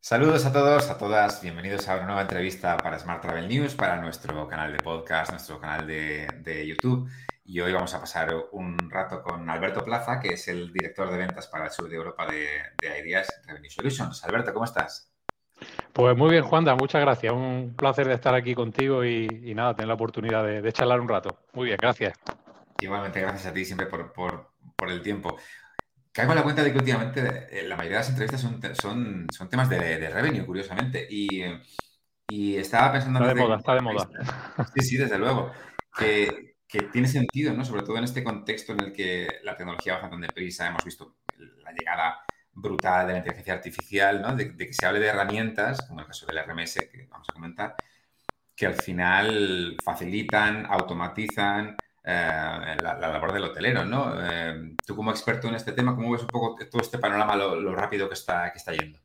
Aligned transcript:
Saludos 0.00 0.46
a 0.46 0.52
todos, 0.52 0.88
a 0.90 0.96
todas, 0.96 1.42
bienvenidos 1.42 1.88
a 1.88 1.96
una 1.96 2.06
nueva 2.06 2.22
entrevista 2.22 2.76
para 2.76 2.98
Smart 2.98 3.20
Travel 3.20 3.48
News, 3.48 3.74
para 3.74 4.00
nuestro 4.00 4.46
canal 4.46 4.72
de 4.72 4.78
podcast, 4.78 5.32
nuestro 5.32 5.60
canal 5.60 5.86
de, 5.86 6.64
YouTube. 6.66 7.10
Y 7.44 7.60
hoy 7.60 7.72
vamos 7.72 7.92
a 7.94 8.00
pasar 8.00 8.32
un 8.52 8.78
rato 8.88 9.22
con 9.22 9.50
Alberto 9.50 9.84
Plaza, 9.84 10.20
que 10.20 10.34
es 10.34 10.46
el 10.48 10.72
director 10.72 11.10
de 11.10 11.18
ventas 11.18 11.48
para 11.48 11.64
el 11.64 11.70
sur 11.72 11.88
de 11.88 11.96
Europa 11.96 12.26
de, 12.26 12.46
de 12.80 13.00
Ideas 13.00 13.42
Revenue 13.44 13.68
Solutions. 13.68 14.24
Alberto, 14.24 14.52
¿cómo 14.54 14.64
estás? 14.64 15.12
Pues 15.92 16.16
muy 16.16 16.30
bien, 16.30 16.44
Juanda, 16.44 16.76
muchas 16.76 17.00
gracias. 17.00 17.32
Un 17.32 17.74
placer 17.76 18.06
de 18.06 18.14
estar 18.14 18.34
aquí 18.34 18.54
contigo 18.54 19.04
y, 19.04 19.26
nada, 19.56 19.74
tener 19.74 19.88
la 19.88 19.94
oportunidad 19.94 20.44
de, 20.44 20.72
charlar 20.72 21.00
un 21.00 21.08
rato. 21.08 21.40
Muy 21.54 21.66
bien, 21.66 21.78
gracias. 21.78 22.16
Igualmente, 22.80 23.20
gracias 23.20 23.46
a 23.46 23.52
ti 23.52 23.64
siempre 23.64 23.86
por, 23.86 24.12
por 24.12 24.90
el 24.90 25.02
tiempo. 25.02 25.36
Caigo 26.18 26.32
en 26.32 26.38
la 26.38 26.42
cuenta 26.42 26.64
de 26.64 26.72
que 26.72 26.78
últimamente 26.78 27.46
eh, 27.48 27.62
la 27.62 27.76
mayoría 27.76 27.98
de 27.98 28.02
las 28.02 28.10
entrevistas 28.10 28.40
son, 28.40 29.28
son, 29.32 29.48
temas 29.48 29.68
de, 29.68 30.10
revenue, 30.10 30.44
curiosamente. 30.44 31.06
Y, 31.08 31.44
estaba 32.56 32.90
pensando... 32.90 33.20
Está 33.20 33.34
de 33.34 33.40
moda, 33.40 33.56
está 33.56 33.74
de 33.74 33.80
moda. 33.80 34.10
Sí, 34.74 34.80
sí, 34.80 34.96
desde 34.96 35.16
luego. 35.16 35.52
Que, 35.96 36.56
tiene 36.92 37.06
sentido, 37.06 37.54
¿no? 37.54 37.64
Sobre 37.64 37.82
todo 37.82 37.98
en 37.98 38.04
este 38.04 38.24
contexto 38.24 38.72
en 38.72 38.80
el 38.80 38.92
que 38.92 39.28
la 39.44 39.56
tecnología 39.56 39.94
baja 39.94 40.10
tan 40.10 40.20
deprisa, 40.20 40.66
hemos 40.66 40.84
visto 40.84 41.18
la 41.62 41.70
llegada 41.70 42.18
brutal 42.50 43.06
de 43.06 43.12
la 43.12 43.18
inteligencia 43.20 43.54
artificial, 43.54 44.20
¿no? 44.20 44.34
De, 44.34 44.46
de, 44.46 44.66
que 44.66 44.74
se 44.74 44.86
hable 44.86 44.98
de 44.98 45.06
herramientas, 45.06 45.86
como 45.86 46.00
el 46.00 46.06
caso 46.06 46.26
del 46.26 46.44
RMS 46.44 46.88
que 46.90 47.06
vamos 47.08 47.28
a 47.30 47.32
comentar, 47.32 47.76
que 48.56 48.66
al 48.66 48.74
final 48.74 49.76
facilitan, 49.84 50.66
automatizan, 50.66 51.76
eh, 52.04 52.76
la, 52.82 52.94
labor 52.94 53.32
del 53.32 53.44
hotelero, 53.44 53.84
¿no? 53.84 54.14
Eh, 54.18 54.76
tú 54.86 54.96
como 54.96 55.10
experto 55.10 55.48
en 55.48 55.56
este 55.56 55.72
tema, 55.72 55.94
¿cómo 55.94 56.12
ves 56.12 56.22
un 56.22 56.28
poco 56.28 56.56
todo 56.70 56.80
este 56.80 56.98
panorama, 56.98 57.36
lo, 57.36 57.74
rápido 57.74 58.08
que 58.08 58.14
está, 58.14 58.50
que 58.50 58.58
está 58.58 58.72
yendo? 58.72 58.98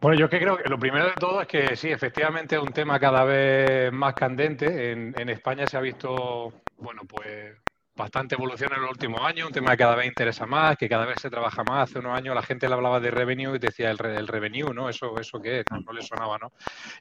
Bueno, 0.00 0.18
yo 0.18 0.28
que 0.28 0.38
creo 0.38 0.56
que 0.56 0.68
lo 0.68 0.78
primero 0.78 1.06
de 1.06 1.14
todo 1.14 1.40
es 1.42 1.48
que 1.48 1.74
sí, 1.76 1.90
efectivamente 1.90 2.56
es 2.56 2.62
un 2.62 2.72
tema 2.72 3.00
cada 3.00 3.24
vez 3.24 3.92
más 3.92 4.14
candente. 4.14 4.92
En, 4.92 5.28
España 5.28 5.66
se 5.66 5.76
ha 5.76 5.80
visto, 5.80 6.52
bueno, 6.78 7.02
pues 7.06 7.56
bastante 7.94 8.34
evolución 8.34 8.70
en 8.74 8.82
los 8.82 8.90
últimos 8.90 9.20
años, 9.22 9.48
un 9.48 9.54
tema 9.54 9.70
que 9.72 9.78
cada 9.78 9.96
vez 9.96 10.06
interesa 10.06 10.46
más, 10.46 10.76
que 10.76 10.88
cada 10.88 11.06
vez 11.06 11.16
se 11.20 11.30
trabaja 11.30 11.64
más. 11.64 11.90
Hace 11.90 11.98
unos 11.98 12.16
años 12.16 12.34
la 12.34 12.42
gente 12.42 12.68
le 12.68 12.74
hablaba 12.74 13.00
de 13.00 13.10
revenue 13.10 13.56
y 13.56 13.58
decía 13.58 13.90
el, 13.90 13.98
el 14.04 14.28
revenue, 14.28 14.72
¿no? 14.72 14.88
Eso, 14.88 15.18
eso 15.18 15.40
qué 15.40 15.60
es, 15.60 15.66
no, 15.70 15.92
le 15.92 16.02
sonaba, 16.02 16.38
¿no? 16.38 16.52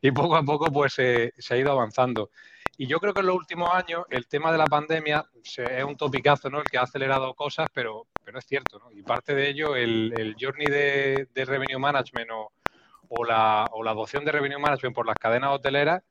Y 0.01 0.11
poco 0.11 0.37
a 0.37 0.43
poco 0.43 0.71
pues 0.71 0.93
se 0.93 1.31
ha 1.49 1.57
ido 1.57 1.71
avanzando. 1.71 2.31
Y 2.77 2.87
yo 2.87 2.99
creo 2.99 3.13
que 3.13 3.21
en 3.21 3.27
los 3.27 3.35
últimos 3.35 3.73
años 3.73 4.03
el 4.09 4.27
tema 4.27 4.51
de 4.51 4.57
la 4.57 4.65
pandemia 4.65 5.25
es 5.43 5.83
un 5.83 5.95
topicazo, 5.95 6.49
¿no? 6.49 6.59
El 6.59 6.65
que 6.65 6.77
ha 6.77 6.81
acelerado 6.81 7.33
cosas, 7.33 7.67
pero, 7.73 8.07
pero 8.23 8.39
es 8.39 8.45
cierto, 8.45 8.79
¿no? 8.79 8.91
Y 8.91 9.01
parte 9.01 9.33
de 9.33 9.49
ello, 9.49 9.75
el, 9.75 10.13
el 10.17 10.35
journey 10.39 10.67
de, 10.67 11.27
de, 11.33 11.45
revenue 11.45 11.79
management 11.79 12.29
o, 13.09 13.23
la, 13.23 13.69
o 13.71 13.83
la 13.83 13.91
adopción 13.91 14.25
de 14.25 14.31
revenue 14.31 14.59
management 14.59 14.95
por 14.95 15.07
las 15.07 15.15
cadenas 15.15 15.51
hoteleras, 15.51 16.03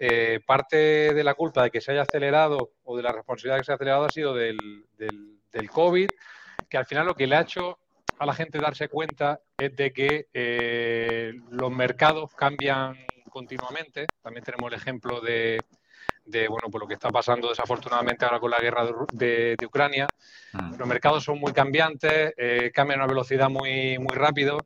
eh, 0.00 0.40
parte 0.44 1.14
de 1.14 1.24
la 1.24 1.34
culpa 1.34 1.62
de 1.62 1.70
que 1.70 1.80
se 1.80 1.92
haya 1.92 2.02
acelerado 2.02 2.72
o 2.84 2.96
de 2.96 3.02
la 3.02 3.12
responsabilidad 3.12 3.58
que 3.58 3.64
se 3.64 3.72
ha 3.72 3.74
acelerado 3.76 4.04
ha 4.04 4.10
sido 4.10 4.34
del, 4.34 4.86
del, 4.96 5.38
del 5.52 5.70
COVID, 5.70 6.08
que 6.68 6.78
al 6.78 6.86
final 6.86 7.06
lo 7.06 7.14
que 7.14 7.26
le 7.26 7.36
ha 7.36 7.42
hecho 7.42 7.78
a 8.18 8.26
la 8.26 8.34
gente 8.34 8.58
darse 8.58 8.88
cuenta 8.88 9.40
es 9.56 9.74
de 9.76 9.92
que 9.92 10.26
eh, 10.32 11.32
los 11.50 11.70
mercados 11.70 12.34
cambian 12.34 12.96
continuamente. 13.30 14.06
También 14.22 14.44
tenemos 14.44 14.72
el 14.72 14.78
ejemplo 14.78 15.20
de, 15.20 15.60
de 16.28 16.46
bueno, 16.46 16.68
por 16.70 16.80
lo 16.80 16.86
que 16.86 16.94
está 16.94 17.08
pasando 17.08 17.48
desafortunadamente 17.48 18.24
ahora 18.24 18.38
con 18.38 18.50
la 18.50 18.58
guerra 18.58 18.86
de, 19.12 19.56
Ucrania. 19.64 20.06
Mm. 20.52 20.76
Los 20.76 20.88
mercados 20.88 21.24
son 21.24 21.38
muy 21.38 21.52
cambiantes, 21.52 22.34
eh, 22.36 22.70
cambian 22.72 23.00
a 23.00 23.04
una 23.04 23.12
velocidad 23.12 23.48
muy, 23.48 23.98
muy 23.98 24.14
rápido 24.14 24.58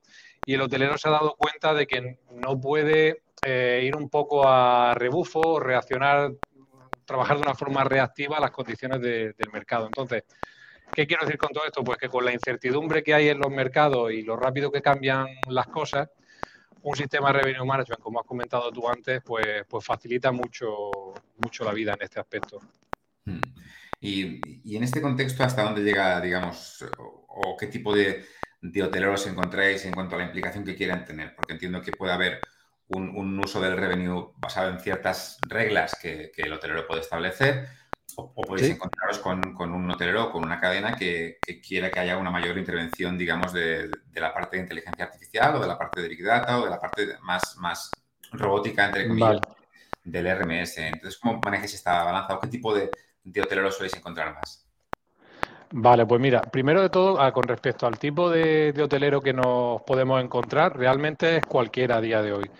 y 0.44 0.54
el 0.54 0.60
hotelero 0.60 0.98
se 0.98 1.08
ha 1.08 1.12
dado 1.12 1.36
cuenta 1.36 1.72
de 1.72 1.86
que 1.86 2.18
no 2.30 2.60
puede 2.60 3.22
eh, 3.44 3.82
ir 3.84 3.96
un 3.96 4.08
poco 4.08 4.46
a 4.46 4.94
rebufo, 4.94 5.60
reaccionar, 5.60 6.32
trabajar 7.04 7.36
de 7.36 7.42
una 7.42 7.54
forma 7.54 7.84
reactiva 7.84 8.38
a 8.38 8.40
las 8.40 8.50
condiciones 8.50 9.00
del 9.00 9.52
mercado. 9.52 9.86
Entonces, 9.86 10.24
¿qué 10.92 11.06
quiero 11.06 11.24
decir 11.24 11.38
con 11.38 11.50
todo 11.50 11.64
esto? 11.64 11.84
Pues 11.84 11.98
que 11.98 12.08
con 12.08 12.24
la 12.24 12.32
incertidumbre 12.32 13.02
que 13.02 13.14
hay 13.14 13.28
en 13.28 13.38
los 13.38 13.50
mercados 13.50 14.12
y 14.12 14.22
lo 14.22 14.36
rápido 14.36 14.72
que 14.72 14.82
cambian 14.82 15.26
las 15.48 15.68
cosas, 15.68 16.08
un 16.82 16.96
sistema 16.96 17.32
de 17.32 17.40
revenue 17.40 17.66
management, 17.66 18.00
como 18.00 18.20
has 18.20 18.26
comentado 18.26 18.70
tú 18.72 18.88
antes, 18.88 19.22
pues, 19.24 19.64
pues 19.68 19.84
facilita 19.84 20.32
mucho, 20.32 20.90
mucho 21.38 21.64
la 21.64 21.72
vida 21.72 21.94
en 21.94 22.02
este 22.02 22.20
aspecto. 22.20 22.58
Hmm. 23.24 23.40
Y, 24.00 24.76
en 24.76 24.82
este 24.82 25.00
contexto, 25.00 25.44
¿hasta 25.44 25.62
dónde 25.62 25.82
llega, 25.82 26.20
digamos, 26.20 26.84
o, 26.98 27.56
qué 27.56 27.68
tipo 27.68 27.94
de, 27.94 28.24
de, 28.60 28.82
hoteleros 28.82 29.26
encontráis 29.28 29.84
en 29.84 29.94
cuanto 29.94 30.16
a 30.16 30.18
la 30.18 30.24
implicación 30.24 30.64
que 30.64 30.74
quieren 30.74 31.04
tener? 31.04 31.36
Porque 31.36 31.52
entiendo 31.52 31.80
que 31.80 31.92
puede 31.92 32.12
haber 32.12 32.40
un, 32.88 33.38
uso 33.38 33.60
del 33.60 33.76
revenue 33.76 34.32
basado 34.36 34.70
en 34.70 34.80
ciertas 34.80 35.38
reglas 35.48 35.96
que, 36.00 36.32
que 36.34 36.42
el 36.42 36.52
hotelero 36.52 36.86
puede 36.86 37.00
establecer, 37.00 37.68
o, 38.16 38.32
podéis 38.34 38.70
encontraros 38.70 39.18
con, 39.18 39.72
un 39.72 39.90
hotelero 39.90 40.24
o 40.24 40.30
con 40.32 40.44
una 40.44 40.60
cadena 40.60 40.94
que, 40.96 41.38
quiera 41.66 41.90
que 41.90 42.00
haya 42.00 42.18
una 42.18 42.30
mayor 42.30 42.58
intervención, 42.58 43.16
digamos, 43.16 43.52
de, 43.52 43.90
la 44.14 44.32
parte 44.32 44.56
de 44.56 44.62
inteligencia 44.62 45.04
artificial 45.04 45.56
o 45.56 45.60
de 45.60 45.66
la 45.66 45.78
parte 45.78 46.02
de 46.02 46.08
Big 46.08 46.24
Data 46.24 46.58
o 46.58 46.64
de 46.64 46.70
la 46.70 46.80
parte 46.80 47.16
más, 47.22 47.56
más 47.58 47.90
robótica, 48.32 48.86
entre 48.86 49.08
comillas, 49.08 49.40
del 50.04 50.26
RMS. 50.26 50.78
Entonces, 50.78 51.18
¿cómo 51.20 51.40
manejáis 51.44 51.74
esta 51.74 52.04
balanza 52.04 52.34
o 52.34 52.40
qué 52.40 52.48
tipo 52.48 52.74
de, 52.74 52.90
de 53.24 53.40
hoteleros 53.40 53.76
soléis 53.76 53.94
encontrar 53.96 54.34
más? 54.34 54.66
Vale, 55.74 56.04
pues 56.04 56.20
mira, 56.20 56.42
primero 56.42 56.82
de 56.82 56.90
todo, 56.90 57.18
ah, 57.18 57.32
con 57.32 57.44
respecto 57.44 57.86
al 57.86 57.98
tipo 57.98 58.28
de, 58.28 58.72
de 58.72 58.82
hotelero 58.82 59.22
que 59.22 59.32
nos 59.32 59.80
podemos 59.82 60.22
encontrar, 60.22 60.76
realmente 60.76 61.38
es 61.38 61.46
cualquiera 61.46 61.96
a 61.96 62.00
día 62.02 62.20
de 62.20 62.32
hoy. 62.32 62.50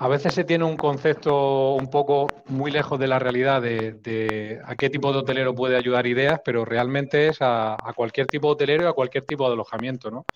A 0.00 0.06
veces 0.06 0.32
se 0.32 0.44
tiene 0.44 0.64
un 0.64 0.76
concepto 0.76 1.74
un 1.74 1.90
poco 1.90 2.44
muy 2.46 2.70
lejos 2.70 3.00
de 3.00 3.08
la 3.08 3.18
realidad 3.18 3.60
de, 3.60 4.60
a 4.64 4.76
qué 4.76 4.90
tipo 4.90 5.12
de 5.12 5.18
hotelero 5.18 5.56
puede 5.56 5.76
ayudar 5.76 6.06
ideas, 6.06 6.40
pero 6.44 6.64
realmente 6.64 7.28
es 7.28 7.38
a, 7.40 7.76
cualquier 7.96 8.28
tipo 8.28 8.46
de 8.46 8.52
hotelero 8.52 8.84
y 8.84 8.86
a 8.86 8.92
cualquier 8.92 9.24
tipo 9.24 9.48
de 9.48 9.54
alojamiento, 9.54 10.08
¿no? 10.08 10.26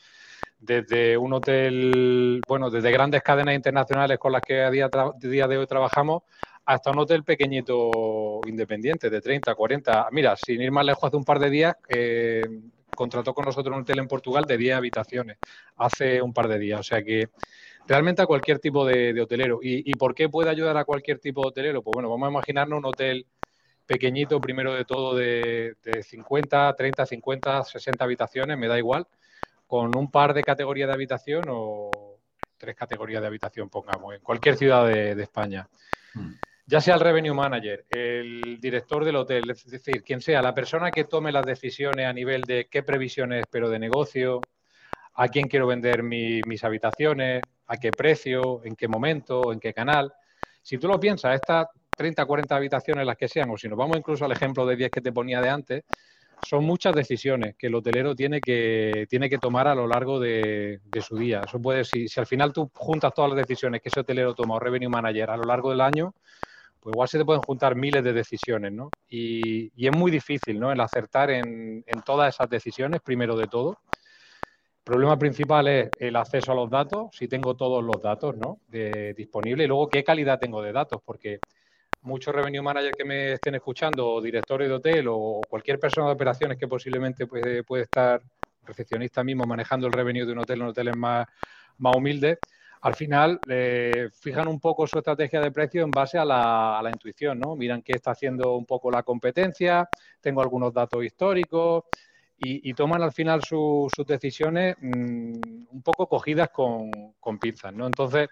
Desde 0.59 1.17
un 1.17 1.33
hotel, 1.33 2.41
bueno, 2.49 2.71
desde 2.71 2.91
grandes 2.91 3.23
cadenas 3.23 3.55
internacionales 3.55 4.19
con 4.19 4.33
las 4.33 4.43
que 4.43 4.63
a 4.63 4.71
día, 4.71 4.91
día 5.21 5.47
de 5.47 5.59
hoy 5.59 5.67
trabajamos, 5.67 6.23
hasta 6.65 6.91
un 6.91 6.99
hotel 6.99 7.23
pequeñito 7.23 8.41
independiente 8.47 9.11
de 9.11 9.21
30, 9.21 9.55
40. 9.55 10.09
Mira, 10.11 10.35
sin 10.35 10.61
ir 10.61 10.73
más 10.73 10.85
lejos, 10.85 11.05
hace 11.05 11.17
un 11.17 11.25
par 11.25 11.39
de 11.39 11.51
días 11.51 11.77
eh, 11.89 12.49
contrató 12.95 13.33
con 13.33 13.45
nosotros 13.45 13.75
un 13.75 13.83
hotel 13.83 14.01
en 14.01 14.09
Portugal 14.09 14.45
de 14.45 14.57
10 14.57 14.77
habitaciones, 14.77 15.39
hace 15.77 16.21
un 16.21 16.33
par 16.33 16.49
de 16.49 16.59
días. 16.59 16.81
O 16.81 16.85
sea 16.85 17.03
que 17.03 17.29
realmente 17.87 18.23
a 18.23 18.27
cualquier 18.27 18.59
tipo 18.59 18.85
de, 18.85 19.19
hotelero. 19.21 19.59
¿Y, 19.63 19.93
por 19.95 20.15
qué 20.15 20.29
puede 20.29 20.51
ayudar 20.51 20.77
a 20.77 20.85
cualquier 20.85 21.19
tipo 21.19 21.43
de 21.43 21.49
hotelero? 21.49 21.83
Pues 21.83 21.93
bueno, 21.95 22.09
vamos 22.09 22.27
a 22.27 22.31
imaginarnos 22.31 22.79
un 22.79 22.87
hotel 22.87 23.27
pequeñito, 23.87 24.41
primero 24.41 24.75
de 24.75 24.85
todo 24.85 25.15
de, 25.15 25.77
50, 26.03 26.75
30, 26.75 27.07
50, 27.07 27.65
60 27.65 28.05
habitaciones, 28.05 28.59
me 28.59 28.69
da 28.69 28.79
igual, 28.79 29.07
con 29.67 29.97
un 29.97 30.11
par 30.11 30.35
de 30.35 30.43
categorías 30.43 30.89
de 30.89 30.95
habitación 30.95 31.45
o 31.49 31.91
tres 32.57 32.77
categorías 32.77 33.21
de 33.21 33.27
habitación, 33.27 33.69
pongamos, 33.69 34.15
en 34.15 34.21
cualquier 34.21 34.57
ciudad 34.57 34.87
de, 34.87 35.21
España. 35.21 35.69
Hmm. 36.15 36.35
Ya 36.65 36.81
sea 36.81 36.95
el 36.95 37.01
revenue 37.01 37.35
manager, 37.35 37.85
el 37.91 38.59
director 38.61 39.05
del 39.05 39.17
hotel, 39.17 39.51
es 39.51 39.67
decir, 39.67 40.05
quien 40.05 40.21
sea, 40.21 40.41
la 40.41 40.55
persona 40.55 40.93
que 40.93 41.05
tome 41.05 41.33
las 41.33 41.45
decisiones 41.45 42.07
a 42.07 42.13
nivel 42.13 42.43
de 42.43 42.69
qué 42.71 42.85
previsiones 42.85 43.41
espero 43.41 43.69
de 43.69 43.81
negocio, 43.81 44.41
a 45.15 45.29
quién 45.29 45.49
quiero 45.49 45.67
vender 45.67 46.03
mis 46.05 46.65
habitaciones, 46.65 47.43
a 47.73 47.79
qué 47.79 47.91
precio, 47.91 48.63
en 48.65 48.77
qué 48.77 48.87
momento, 48.87 49.51
en 49.51 49.59
qué 49.59 49.73
canal. 49.73 50.13
Si 50.61 50.77
tú 50.77 50.89
lo 50.89 51.01
piensas, 51.01 51.35
estas 51.35 51.69
30, 51.97 52.27
40 52.27 52.55
habitaciones, 52.55 53.07
las 53.07 53.17
que 53.17 53.29
sean, 53.29 53.49
o 53.51 53.57
si 53.57 53.67
nos 53.67 53.79
vamos 53.79 53.97
incluso 53.97 54.27
al 54.27 54.33
ejemplo 54.33 54.67
de 54.67 54.77
10 54.77 54.91
que 54.91 55.01
te 55.01 55.11
ponía 55.11 55.41
de 55.41 55.49
antes, 55.49 55.85
son 56.43 56.65
muchas 56.65 56.95
decisiones 56.95 57.55
que 57.57 57.69
el 57.69 57.75
hotelero 57.75 58.15
tiene 58.15 58.43
que, 58.43 59.07
tiene 59.09 59.31
que 59.31 59.39
tomar 59.39 59.69
a 59.69 59.75
lo 59.75 59.87
largo 59.87 60.21
de, 60.21 60.81
su 61.01 61.17
día. 61.17 61.45
Eso 61.47 61.63
puede, 61.63 61.85
si, 61.85 62.07
al 62.17 62.27
final 62.27 62.53
tú 62.53 62.71
juntas 62.75 63.15
todas 63.15 63.31
las 63.31 63.39
decisiones 63.39 63.81
que 63.81 63.89
ese 63.89 64.01
hotelero 64.01 64.35
toma 64.35 64.57
o 64.57 64.59
revenue 64.59 64.91
manager 64.91 65.31
a 65.31 65.37
lo 65.39 65.45
largo 65.45 65.71
del 65.71 65.81
año, 65.81 66.15
pues 66.79 66.93
igual 66.93 67.09
se 67.09 67.17
te 67.17 67.25
pueden 67.25 67.41
juntar 67.41 67.75
miles 67.75 68.05
de 68.05 68.13
decisiones, 68.13 68.73
¿no? 68.73 68.91
Y, 69.09 69.73
es 69.83 69.93
muy 69.93 70.11
difícil, 70.11 70.61
¿no? 70.61 70.71
El 70.71 70.81
acertar 70.81 71.31
en 71.31 71.85
todas 72.05 72.35
esas 72.35 72.51
decisiones, 72.51 73.01
primero 73.01 73.35
de 73.35 73.47
todo. 73.47 73.79
El 74.85 74.95
problema 74.95 75.17
principal 75.17 75.69
es 75.69 75.91
el 76.01 76.17
acceso 76.17 76.51
a 76.51 76.57
los 76.57 76.69
datos, 76.69 77.15
si 77.17 77.29
tengo 77.29 77.55
todos 77.55 77.85
los 77.85 78.03
datos 78.03 78.37
¿no? 78.37 78.59
disponibles 78.69 79.65
y 79.65 79.69
luego 79.69 79.89
qué 79.89 80.03
calidad 80.03 80.41
tengo 80.41 80.61
de 80.61 80.73
datos, 80.73 81.01
porque 81.05 81.39
muchos 82.01 82.35
revenue 82.35 82.63
managers 82.63 82.97
que 82.97 83.05
me 83.05 83.35
estén 83.35 83.55
escuchando, 83.55 84.15
o 84.15 84.21
directores 84.21 84.69
de 84.69 84.75
hotel, 84.75 85.07
o 85.09 85.41
cualquier 85.49 85.79
persona 85.79 86.09
de 86.09 86.15
operaciones 86.15 86.59
que 86.59 86.67
posiblemente 86.67 87.29
puede, 87.29 87.63
puede 87.63 87.85
estar, 87.85 88.23
recepcionista 88.65 89.23
mismo, 89.23 89.45
manejando 89.47 89.87
el 89.87 89.93
revenue 89.93 90.27
de 90.27 90.33
un 90.33 90.39
hotel 90.39 90.63
en 90.63 90.67
hoteles 90.67 90.97
más, 90.97 91.29
más 91.79 91.97
humildes, 91.97 92.39
al 92.81 92.95
final 92.95 93.41
eh, 93.49 94.09
fijan 94.13 94.49
un 94.49 94.59
poco 94.59 94.89
su 94.89 94.99
estrategia 94.99 95.41
de 95.41 95.53
precio 95.53 95.85
en 95.85 95.93
base 95.93 96.19
a 96.19 96.25
la, 96.25 96.77
a 96.77 96.83
la, 96.83 96.91
intuición, 96.91 97.39
¿no? 97.39 97.55
Miran 97.55 97.83
qué 97.83 97.93
está 97.93 98.11
haciendo 98.11 98.57
un 98.57 98.67
poco 98.67 98.91
la 98.91 99.05
competencia, 99.05 99.89
tengo 100.21 100.43
algunos 100.43 100.75
datos 100.75 101.05
históricos, 101.05 101.85
y, 102.39 102.75
toman 102.75 103.03
al 103.03 103.13
final 103.13 103.43
sus 103.43 103.93
decisiones 104.07 104.77
mm, 104.81 105.33
un 105.71 105.83
poco 105.83 106.09
cogidas 106.09 106.51
con, 106.51 106.91
con 107.21 107.39
pinzas, 107.39 107.73
¿no? 107.73 107.87
Entonces, 107.87 108.29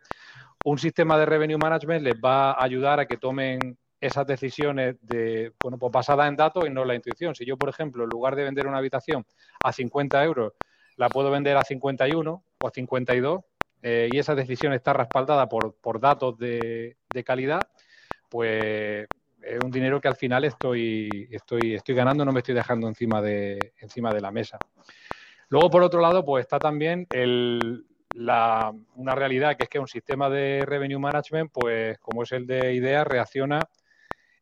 un 0.65 0.79
sistema 0.79 1.17
de 1.17 1.27
revenue 1.27 1.59
management 1.59 2.03
les 2.03 2.17
va 2.17 2.53
a 2.53 2.65
ayudar 2.65 3.01
a 3.01 3.07
que 3.07 3.17
tomen 3.17 3.79
esas 4.01 4.27
decisiones 4.27 4.97
de, 5.03 5.53
bueno, 5.63 5.79
pues 5.79 5.93
basadas 5.93 6.29
en 6.29 6.37
datos 6.37 6.67
y 6.67 6.71
no 6.71 6.85
la 6.85 6.95
intuición. 6.95 7.35
Si 7.35 7.45
yo, 7.45 7.57
por 7.57 7.69
ejemplo, 7.69 8.05
en 8.05 8.11
lugar 8.11 8.35
de 8.35 8.45
vender 8.45 8.67
una 8.67 8.79
habitación 8.79 9.25
a 9.63 9.73
50 9.73 10.25
euros, 10.25 10.55
la 10.97 11.09
puedo 11.09 11.31
vender 11.31 11.57
a 11.57 11.65
51 11.65 12.45
o 12.59 12.67
a 12.67 12.71
52 12.71 13.41
eh, 13.83 14.09
y 14.11 14.19
esa 14.19 14.35
decisión 14.35 14.73
está 14.73 14.93
respaldada 14.93 15.49
por, 15.49 15.75
por 15.77 16.01
datos 16.01 16.39
de, 16.39 16.97
calidad, 17.25 17.69
pues 18.29 19.07
es 19.43 19.59
un 19.65 19.71
dinero 19.71 20.01
que 20.01 20.09
al 20.09 20.17
final 20.17 20.45
estoy, 20.45 21.29
estoy, 21.31 21.75
estoy 21.75 21.95
ganando, 21.95 22.25
no 22.25 22.33
me 22.33 22.41
estoy 22.41 22.55
dejando 22.55 22.89
encima 22.89 23.21
de, 23.23 23.73
encima 23.79 24.13
de 24.13 24.21
la 24.21 24.31
mesa. 24.31 24.59
Luego, 25.49 25.71
por 25.71 25.83
otro 25.83 26.01
lado, 26.01 26.25
pues 26.25 26.43
está 26.43 26.59
también 26.59 27.07
el, 27.11 27.85
la, 28.15 28.73
una 28.95 29.15
realidad 29.15 29.57
que 29.57 29.65
es 29.65 29.69
que 29.69 29.79
un 29.79 29.89
sistema 29.89 30.29
de 30.31 30.65
revenue 30.67 30.99
management, 30.99 31.51
pues 31.53 31.99
como 31.99 32.23
es 32.23 32.33
el 32.33 32.47
de 32.47 32.75
IDEA, 32.75 33.05
reacciona 33.05 33.69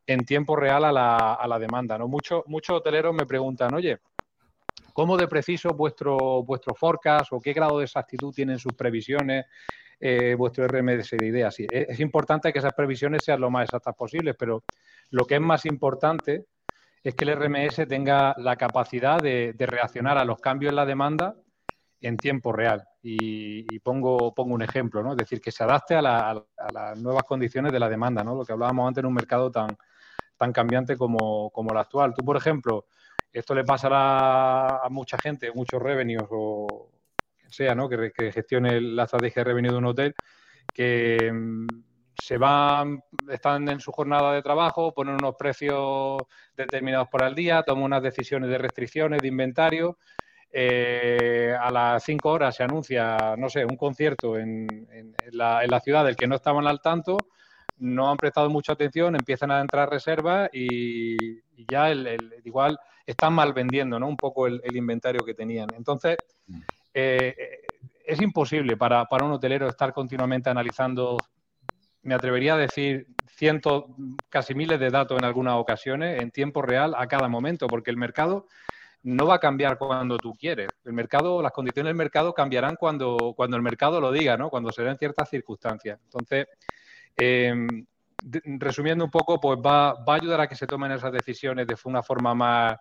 en 0.07 0.25
tiempo 0.25 0.57
real 0.57 0.85
a 0.85 0.93
la, 0.93 1.35
a 1.35 1.47
la 1.47 1.59
demanda. 1.59 1.99
¿no? 1.99 2.09
Muchos, 2.09 2.43
muchos 2.47 2.77
hoteleros 2.77 3.15
me 3.15 3.27
preguntan, 3.27 3.75
oye, 3.75 3.99
¿cómo 4.93 5.17
de 5.17 5.29
preciso 5.29 5.71
vuestro, 5.75 6.43
vuestro 6.43 6.75
forecast 6.75 7.33
o 7.33 7.41
qué 7.41 7.53
grado 7.53 7.79
de 7.79 7.85
exactitud 7.85 8.33
tienen 8.35 8.59
sus 8.59 8.73
previsiones, 8.73 9.47
eh, 10.01 10.35
vuestro 10.37 10.67
RMS 10.67 11.11
de 11.11 11.27
ideas? 11.27 11.55
Sí, 11.55 11.67
es, 11.71 12.01
importante 12.01 12.53
que 12.53 12.59
esas 12.59 12.75
previsiones 12.75 13.25
sean 13.25 13.41
lo 13.41 13.51
más 13.51 13.65
exactas 13.65 13.95
posibles, 13.95 14.37
pero 14.39 14.65
lo 15.11 15.25
que 15.25 15.37
es 15.37 15.41
más 15.41 15.67
importante 15.67 16.47
es 17.03 17.15
que 17.15 17.25
el 17.25 17.37
RMS 17.37 17.87
tenga 17.89 18.35
la 18.39 18.57
capacidad 18.57 19.23
de, 19.23 19.55
reaccionar 19.59 20.19
a 20.19 20.25
los 20.25 20.41
cambios 20.41 20.71
en 20.71 20.77
la 20.77 20.87
demanda 20.87 21.35
en 22.01 22.17
tiempo 22.17 22.53
real. 22.53 22.85
Y, 23.03 23.79
pongo, 23.81 24.35
pongo 24.35 24.55
un 24.55 24.63
ejemplo, 24.63 25.03
¿no? 25.03 25.13
Es 25.13 25.19
decir, 25.19 25.41
que 25.41 25.51
se 25.51 25.65
adapte 25.65 25.95
a, 25.95 26.31
a, 26.31 26.45
las 26.73 26.99
nuevas 27.01 27.25
condiciones 27.25 27.73
de 27.73 27.81
la 27.81 27.89
demanda, 27.89 28.23
¿no? 28.23 28.35
Lo 28.35 28.45
que 28.45 28.53
hablábamos 28.53 28.87
antes 28.89 29.03
en 29.03 29.07
un 29.07 29.15
mercado 29.15 29.51
tan, 29.51 29.77
tan 30.37 30.53
cambiante 30.53 30.97
como, 30.97 31.51
como 31.51 31.73
el 31.73 31.79
actual. 31.79 32.15
Tú, 32.15 32.25
por 32.25 32.37
ejemplo, 32.37 32.87
esto 33.33 33.55
le 33.55 33.65
pasará 33.65 34.79
a 34.79 34.89
mucha 34.89 35.19
gente, 35.19 35.53
muchos 35.53 35.83
revenues 35.83 36.27
o 36.31 36.91
sea, 37.53 37.75
¿no? 37.75 37.89
Que, 37.89 38.13
gestione 38.33 38.81
la 38.81 39.05
estrategia 39.05 39.41
de 39.41 39.45
revenue 39.45 39.71
de 39.71 39.79
un 39.79 39.87
hotel, 39.87 40.15
que 40.73 41.31
mm, 41.33 41.67
se 42.21 42.37
van, 42.37 43.03
están 43.29 43.69
en 43.69 43.81
su 43.81 43.93
jornada 43.93 44.33
de 44.33 44.43
trabajo, 44.43 44.93
ponen 44.93 45.15
unos 45.15 45.37
precios 45.37 46.23
determinados 46.57 47.09
por 47.09 47.23
el 47.23 47.35
día, 47.35 47.63
toman 47.63 47.85
unas 47.85 48.03
decisiones 48.03 48.51
de 48.51 48.59
restricciones, 48.59 49.23
de 49.23 49.29
inventario. 49.29 49.99
Eh, 50.51 51.55
a 51.61 51.71
las 51.71 52.03
cinco 52.03 52.31
horas 52.31 52.57
se 52.57 52.63
anuncia, 52.63 53.37
no 53.37 53.49
sé, 53.49 53.65
un 53.65 53.77
concierto 53.77 54.39
en, 54.39 54.67
en, 54.91 55.15
la, 55.33 55.63
en, 55.63 55.71
la, 55.71 55.81
ciudad 55.81 56.05
del 56.07 56.17
que 56.17 56.27
no 56.27 56.37
estaban 56.37 56.67
al 56.67 56.81
tanto 56.81 57.19
no 57.79 58.11
han 58.11 58.17
prestado 58.17 58.51
mucha 58.51 58.73
atención, 58.73 59.15
empiezan 59.15 59.51
a 59.51 59.61
entrar 59.61 59.89
reservas 59.89 60.51
y, 60.53 61.41
ya 61.71 61.91
el, 61.91 62.19
igual 62.45 62.79
están 63.07 63.33
mal 63.33 63.53
vendiendo 63.53 63.99
¿no? 63.99 64.09
un 64.09 64.17
poco 64.17 64.47
el, 64.47 64.61
inventario 64.75 65.25
que 65.25 65.35
tenían. 65.35 65.69
Entonces, 65.77 66.17
mm. 66.47 66.61
Eh, 66.95 67.61
es 68.05 68.21
imposible 68.21 68.77
para, 68.77 69.07
un 69.11 69.33
hotelero 69.33 69.69
estar 69.69 69.93
continuamente 69.93 70.51
analizando, 70.51 71.17
me 72.03 72.15
atrevería 72.15 72.55
a 72.55 72.59
decir, 72.59 73.07
cientos, 73.27 73.85
casi 74.29 74.55
miles 74.55 74.81
de 74.81 74.91
datos 74.91 75.19
en 75.19 75.25
algunas 75.25 75.55
ocasiones, 75.55 76.21
en 76.21 76.31
tiempo 76.31 76.63
real, 76.63 76.95
a 76.97 77.07
cada 77.07 77.29
momento, 77.29 77.67
porque 77.67 77.91
el 77.91 77.97
mercado 77.97 78.47
no 79.03 79.27
va 79.27 79.37
a 79.37 79.39
cambiar 79.41 79.79
cuando 79.79 80.19
tú 80.19 80.33
quieres. 80.35 80.69
El 80.85 80.93
mercado, 80.93 81.41
las 81.41 81.53
condiciones 81.53 81.91
del 81.91 81.97
mercado 81.97 82.35
cambiarán 82.35 82.77
cuando, 82.77 83.35
cuando 83.37 83.57
el 83.57 83.63
mercado 83.63 84.01
lo 84.01 84.11
diga, 84.11 84.37
¿no? 84.37 84.51
Cuando 84.51 84.73
se 84.73 84.83
den 84.83 84.99
ciertas 84.99 85.31
circunstancias. 85.31 86.01
Entonces, 86.03 86.47
Em, 87.19 87.85
resumiendo 88.59 89.05
un 89.05 89.11
poco, 89.11 89.41
pues 89.41 89.59
va, 89.59 89.93
va, 90.05 90.15
a 90.15 90.17
ayudar 90.17 90.41
a 90.41 90.47
que 90.47 90.55
se 90.55 90.69
tomen 90.69 90.93
esas 90.93 91.13
decisiones 91.13 91.67
de 91.67 91.77
una 91.85 92.03
forma 92.03 92.33
más, 92.35 92.77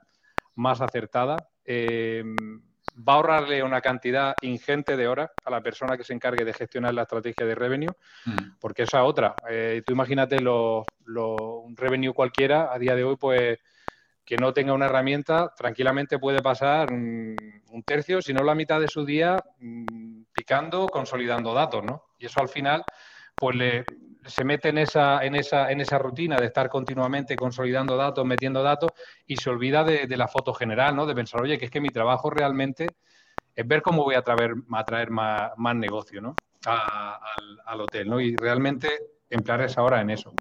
más 0.55 0.79
acertada. 0.79 1.49
Em, 1.65 2.35
va 2.97 3.13
a 3.13 3.15
ahorrarle 3.17 3.63
una 3.63 3.81
cantidad 3.81 4.33
ingente 4.41 4.97
de 4.97 5.07
horas 5.07 5.29
a 5.43 5.51
la 5.51 5.61
persona 5.61 5.97
que 5.97 6.03
se 6.03 6.13
encargue 6.13 6.45
de 6.45 6.53
gestionar 6.53 6.93
la 6.93 7.03
estrategia 7.03 7.45
de 7.45 7.55
revenue, 7.55 7.91
mm. 8.25 8.57
porque 8.59 8.83
esa 8.83 9.03
otra. 9.03 9.35
Eh, 9.49 9.81
tú 9.85 9.93
imagínate 9.93 10.39
lo, 10.39 10.85
un 11.05 11.75
revenue 11.75 12.13
cualquiera 12.13 12.73
a 12.73 12.79
día 12.79 12.95
de 12.95 13.03
hoy, 13.03 13.15
pues 13.17 13.59
que 14.25 14.35
no 14.35 14.51
tenga 14.51 14.73
una 14.73 14.87
herramienta, 14.87 15.53
tranquilamente 15.55 16.19
puede 16.19 16.41
pasar 16.41 16.91
un, 16.91 17.35
un 17.69 17.83
tercio, 17.83 18.21
si 18.21 18.33
no 18.33 18.43
la 18.43 18.55
mitad 18.55 18.79
de 18.79 18.89
su 18.89 19.05
día, 19.05 19.41
mm, 19.59 20.23
picando, 20.33 20.87
consolidando 20.87 21.53
datos, 21.53 21.83
¿no? 21.83 22.03
Y 22.19 22.25
eso 22.25 22.41
al 22.41 22.49
final, 22.49 22.83
pues 23.35 23.55
le, 23.55 23.85
se 24.27 24.43
mete 24.43 24.69
en 24.69 24.77
esa, 24.77 25.23
en, 25.23 25.35
esa, 25.35 25.71
en 25.71 25.81
esa 25.81 25.97
rutina 25.97 26.37
de 26.37 26.45
estar 26.45 26.69
continuamente 26.69 27.35
consolidando 27.35 27.97
datos, 27.97 28.25
metiendo 28.25 28.61
datos 28.61 28.91
y 29.25 29.37
se 29.37 29.49
olvida 29.49 29.83
de, 29.83 30.17
la 30.17 30.27
foto 30.27 30.53
general, 30.53 30.95
¿no? 30.95 31.05
De 31.05 31.15
pensar, 31.15 31.41
oye, 31.41 31.57
que 31.57 31.65
es 31.65 31.71
que 31.71 31.81
mi 31.81 31.89
trabajo 31.89 32.29
realmente 32.29 32.87
es 33.55 33.67
ver 33.67 33.81
cómo 33.81 34.03
voy 34.03 34.15
a 34.15 34.21
traer, 34.21 34.53
a 34.71 34.83
traer 34.83 35.09
más, 35.09 35.51
más 35.57 35.75
negocio, 35.75 36.21
¿no? 36.21 36.35
al, 36.65 37.81
hotel, 37.81 38.09
¿no? 38.09 38.19
Y 38.19 38.35
realmente 38.35 38.89
emplear 39.29 39.61
esa 39.61 39.83
hora 39.83 40.01
en 40.01 40.09
eso. 40.09 40.33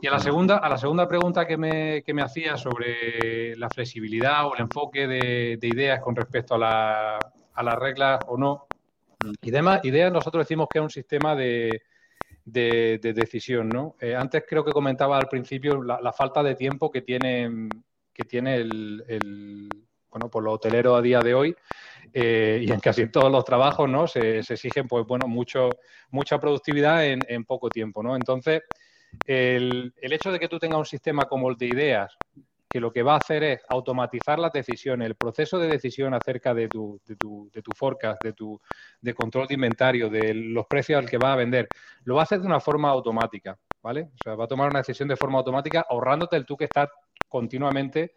Y 0.00 0.06
a 0.06 0.12
la 0.12 0.20
segunda, 0.20 0.58
a 0.58 0.68
la 0.68 0.78
segunda 0.78 1.08
pregunta 1.08 1.46
que 1.46 1.56
me, 1.56 2.02
que 2.02 2.14
me 2.14 2.22
hacía 2.22 2.56
sobre 2.56 3.56
la 3.56 3.68
flexibilidad 3.68 4.46
o 4.46 4.54
el 4.54 4.62
enfoque 4.62 5.06
de, 5.06 5.58
ideas 5.62 6.00
con 6.00 6.14
respecto 6.14 6.54
a, 6.62 7.18
a 7.18 7.62
las 7.62 7.74
reglas 7.74 8.20
o 8.28 8.38
no, 8.38 8.66
y 9.42 9.50
demás, 9.50 9.84
ideas 9.84 10.12
nosotros 10.12 10.46
decimos 10.46 10.68
que 10.72 10.78
es 10.78 10.82
un 10.82 10.90
sistema 10.90 11.34
de, 11.34 11.82
de, 12.52 12.98
decisión, 13.14 13.68
¿no? 13.68 13.96
Eh, 14.00 14.14
antes 14.14 14.44
creo 14.48 14.64
que 14.64 14.72
comentaba 14.72 15.18
al 15.18 15.28
principio 15.28 15.82
la, 15.82 16.12
falta 16.12 16.42
de 16.42 16.54
tiempo 16.54 16.90
que 16.90 17.02
tiene, 17.02 17.68
que 18.12 18.24
tiene 18.24 18.56
el, 18.56 19.68
bueno, 20.10 20.30
pues 20.30 20.44
los 20.44 20.54
hoteleros 20.54 20.98
a 20.98 21.02
día 21.02 21.20
de 21.20 21.34
hoy 21.34 21.56
eh, 22.12 22.64
y 22.66 22.70
en 22.72 22.80
casi 22.80 23.06
todos 23.08 23.30
los 23.30 23.44
trabajos, 23.44 23.88
¿no? 23.88 24.06
Se, 24.06 24.38
exigen, 24.38 24.88
pues 24.88 25.06
bueno, 25.06 25.28
mucho, 25.28 25.70
mucha 26.10 26.38
productividad 26.38 27.06
en, 27.06 27.20
en 27.28 27.44
poco 27.44 27.68
tiempo, 27.68 28.02
¿no? 28.02 28.16
Entonces, 28.16 28.62
el, 29.24 29.92
el, 30.00 30.12
hecho 30.12 30.32
de 30.32 30.38
que 30.38 30.48
tú 30.48 30.58
tengas 30.58 30.78
un 30.78 30.86
sistema 30.86 31.26
como 31.26 31.50
el 31.50 31.56
de 31.56 31.66
ideas, 31.66 32.16
que 32.70 32.80
lo 32.80 32.92
que 32.92 33.02
va 33.02 33.14
a 33.14 33.18
hacer 33.18 33.42
es 33.42 33.64
automatizar 33.68 34.38
las 34.38 34.52
decisiones, 34.52 35.06
el 35.06 35.16
proceso 35.16 35.58
de 35.58 35.66
decisión 35.66 36.14
acerca 36.14 36.54
de 36.54 36.68
tu, 36.68 37.00
de 37.04 37.16
tu, 37.16 37.50
de 37.52 37.62
tu 37.62 37.72
forecast, 37.72 38.22
de 38.22 38.32
tu 38.32 38.60
de 39.00 39.12
control 39.12 39.48
de 39.48 39.54
inventario, 39.54 40.08
de 40.08 40.32
los 40.34 40.66
precios 40.66 40.98
al 40.98 41.10
que 41.10 41.18
va 41.18 41.32
a 41.32 41.36
vender, 41.36 41.68
lo 42.04 42.14
va 42.14 42.20
a 42.20 42.24
hacer 42.24 42.40
de 42.40 42.46
una 42.46 42.60
forma 42.60 42.88
automática, 42.88 43.58
¿vale? 43.82 44.10
O 44.14 44.18
sea, 44.18 44.36
va 44.36 44.44
a 44.44 44.48
tomar 44.48 44.70
una 44.70 44.78
decisión 44.78 45.08
de 45.08 45.16
forma 45.16 45.38
automática 45.38 45.84
ahorrándote 45.88 46.36
el 46.36 46.46
tú 46.46 46.56
que 46.56 46.66
estás 46.66 46.88
continuamente 47.26 48.12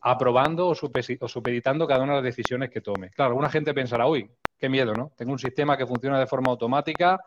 aprobando 0.00 0.66
o, 0.66 0.74
supeditando 0.74 1.86
cada 1.86 2.02
una 2.02 2.14
de 2.14 2.18
las 2.18 2.24
decisiones 2.24 2.70
que 2.70 2.80
tome. 2.80 3.10
Claro, 3.10 3.30
alguna 3.30 3.48
gente 3.48 3.72
pensará, 3.72 4.06
uy, 4.06 4.28
qué 4.58 4.68
miedo, 4.68 4.92
¿no? 4.92 5.12
Tengo 5.16 5.32
un 5.32 5.38
sistema 5.38 5.76
que 5.78 5.86
funciona 5.86 6.18
de 6.18 6.26
forma 6.26 6.50
automática, 6.50 7.20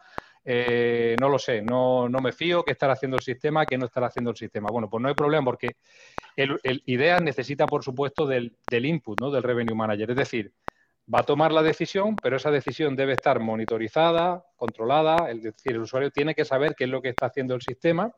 eh, 0.49 1.17
no 1.19 1.27
lo 1.27 1.37
sé, 1.37 1.61
no, 1.61 2.07
no, 2.07 2.19
me 2.21 2.31
fío 2.31 2.63
qué 2.63 2.71
estará 2.71 2.93
haciendo 2.93 3.17
el 3.17 3.23
sistema, 3.23 3.65
qué 3.65 3.77
no 3.77 3.85
estará 3.85 4.07
haciendo 4.07 4.31
el 4.31 4.37
sistema. 4.37 4.69
Bueno, 4.71 4.89
pues 4.89 5.01
no 5.01 5.09
hay 5.09 5.13
problema 5.13 5.43
porque 5.43 5.75
el, 6.37 6.57
IDEA 6.85 7.19
necesita, 7.19 7.67
por 7.67 7.83
supuesto, 7.83 8.25
del, 8.25 8.55
del, 8.69 8.85
input, 8.85 9.19
¿no? 9.19 9.29
Del 9.29 9.43
revenue 9.43 9.75
manager. 9.75 10.11
Es 10.11 10.15
decir, 10.15 10.53
va 11.13 11.19
a 11.19 11.23
tomar 11.23 11.51
la 11.51 11.61
decisión, 11.61 12.15
pero 12.15 12.37
esa 12.37 12.49
decisión 12.49 12.95
debe 12.95 13.11
estar 13.11 13.41
monitorizada, 13.41 14.45
controlada, 14.55 15.29
es 15.31 15.43
decir, 15.43 15.73
el 15.73 15.81
usuario 15.81 16.11
tiene 16.11 16.33
que 16.33 16.45
saber 16.45 16.75
qué 16.75 16.85
es 16.85 16.89
lo 16.89 17.01
que 17.01 17.09
está 17.09 17.25
haciendo 17.25 17.53
el 17.53 17.61
sistema 17.61 18.13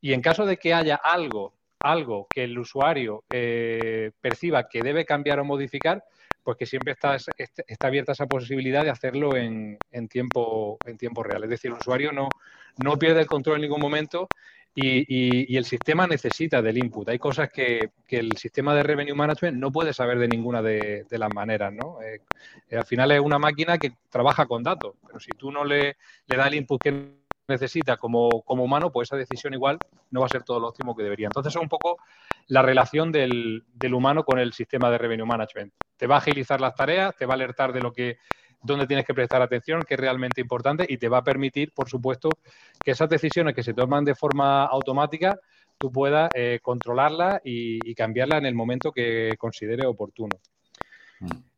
y 0.00 0.14
en 0.14 0.22
caso 0.22 0.46
de 0.46 0.56
que 0.56 0.72
haya 0.72 0.96
algo, 0.96 1.58
algo 1.80 2.26
que 2.30 2.44
el 2.44 2.58
usuario 2.58 3.24
eh, 3.30 4.12
perciba 4.18 4.66
que 4.66 4.82
debe 4.82 5.04
cambiar 5.04 5.40
o 5.40 5.44
modificar, 5.44 6.04
pues 6.42 6.56
que 6.56 6.66
siempre 6.66 6.92
está, 6.92 7.16
está 7.16 7.86
abierta 7.86 8.12
esa 8.12 8.26
posibilidad 8.26 8.82
de 8.82 8.90
hacerlo 8.90 9.36
en, 9.36 9.78
en, 9.90 10.08
tiempo, 10.08 10.78
en 10.84 10.96
tiempo 10.96 11.22
real. 11.22 11.44
Es 11.44 11.50
decir, 11.50 11.70
el 11.70 11.78
usuario 11.78 12.12
no, 12.12 12.28
pierde 12.98 13.20
el 13.20 13.26
control 13.26 13.56
en 13.56 13.62
ningún 13.62 13.80
momento 13.80 14.28
y, 14.74 15.56
el 15.56 15.64
sistema 15.64 16.06
necesita 16.06 16.62
del 16.62 16.78
input. 16.78 17.08
Hay 17.08 17.18
cosas 17.18 17.50
que, 17.50 17.90
el 18.08 18.36
sistema 18.36 18.74
de 18.74 18.82
revenue 18.82 19.14
management 19.14 19.58
no 19.58 19.70
puede 19.70 19.92
saber 19.92 20.18
de 20.18 20.28
ninguna 20.28 20.62
de, 20.62 21.04
las 21.10 21.34
maneras. 21.34 21.72
¿no? 21.72 22.00
Eh, 22.02 22.20
al 22.76 22.84
final 22.84 23.10
es 23.12 23.20
una 23.20 23.38
máquina 23.38 23.78
que 23.78 23.92
trabaja 24.08 24.46
con 24.46 24.62
datos, 24.62 24.94
pero 25.06 25.20
si 25.20 25.30
tú 25.32 25.50
no 25.52 25.64
le, 25.64 25.96
le 26.26 26.36
das 26.36 26.46
el 26.48 26.54
input 26.54 26.80
que 26.82 27.20
necesita 27.48 27.96
como, 27.96 28.42
como, 28.42 28.64
humano, 28.64 28.90
pues 28.90 29.08
esa 29.08 29.16
decisión 29.16 29.52
igual 29.52 29.78
no 30.10 30.20
va 30.20 30.26
a 30.26 30.28
ser 30.30 30.42
todo 30.42 30.60
lo 30.60 30.68
óptimo 30.68 30.96
que 30.96 31.02
debería. 31.02 31.26
Entonces 31.26 31.54
es 31.54 31.60
un 31.60 31.68
poco 31.68 31.98
la 32.46 32.62
relación 32.62 33.12
del, 33.12 33.64
humano 33.92 34.24
con 34.24 34.38
el 34.38 34.52
sistema 34.52 34.90
de 34.90 34.98
revenue 34.98 35.26
management. 35.26 35.72
Te 35.96 36.06
va 36.06 36.16
a 36.16 36.18
agilizar 36.18 36.60
las 36.60 36.74
tareas, 36.74 37.16
te 37.16 37.26
va 37.26 37.34
a 37.34 37.36
alertar 37.36 37.72
de 37.72 37.80
lo 37.80 37.92
que 37.92 38.18
dónde 38.62 38.86
tienes 38.86 39.06
que 39.06 39.14
prestar 39.14 39.40
atención, 39.42 39.84
que 39.84 39.94
es 39.94 40.00
realmente 40.00 40.40
importante 40.40 40.84
y 40.88 40.98
te 40.98 41.08
va 41.08 41.18
a 41.18 41.24
permitir, 41.24 41.72
por 41.72 41.88
supuesto, 41.88 42.38
que 42.82 42.90
esas 42.90 43.08
decisiones 43.08 43.54
que 43.54 43.62
se 43.62 43.74
toman 43.74 44.04
de 44.04 44.14
forma 44.14 44.64
automática 44.64 45.38
tú 45.78 45.90
puedas 45.90 46.30
eh, 46.34 46.60
controlarlas 46.62 47.40
y, 47.42 47.90
y 47.90 47.94
cambiarlas 47.94 48.40
en 48.40 48.46
el 48.46 48.54
momento 48.54 48.92
que 48.92 49.34
considere 49.38 49.86
oportuno. 49.86 50.38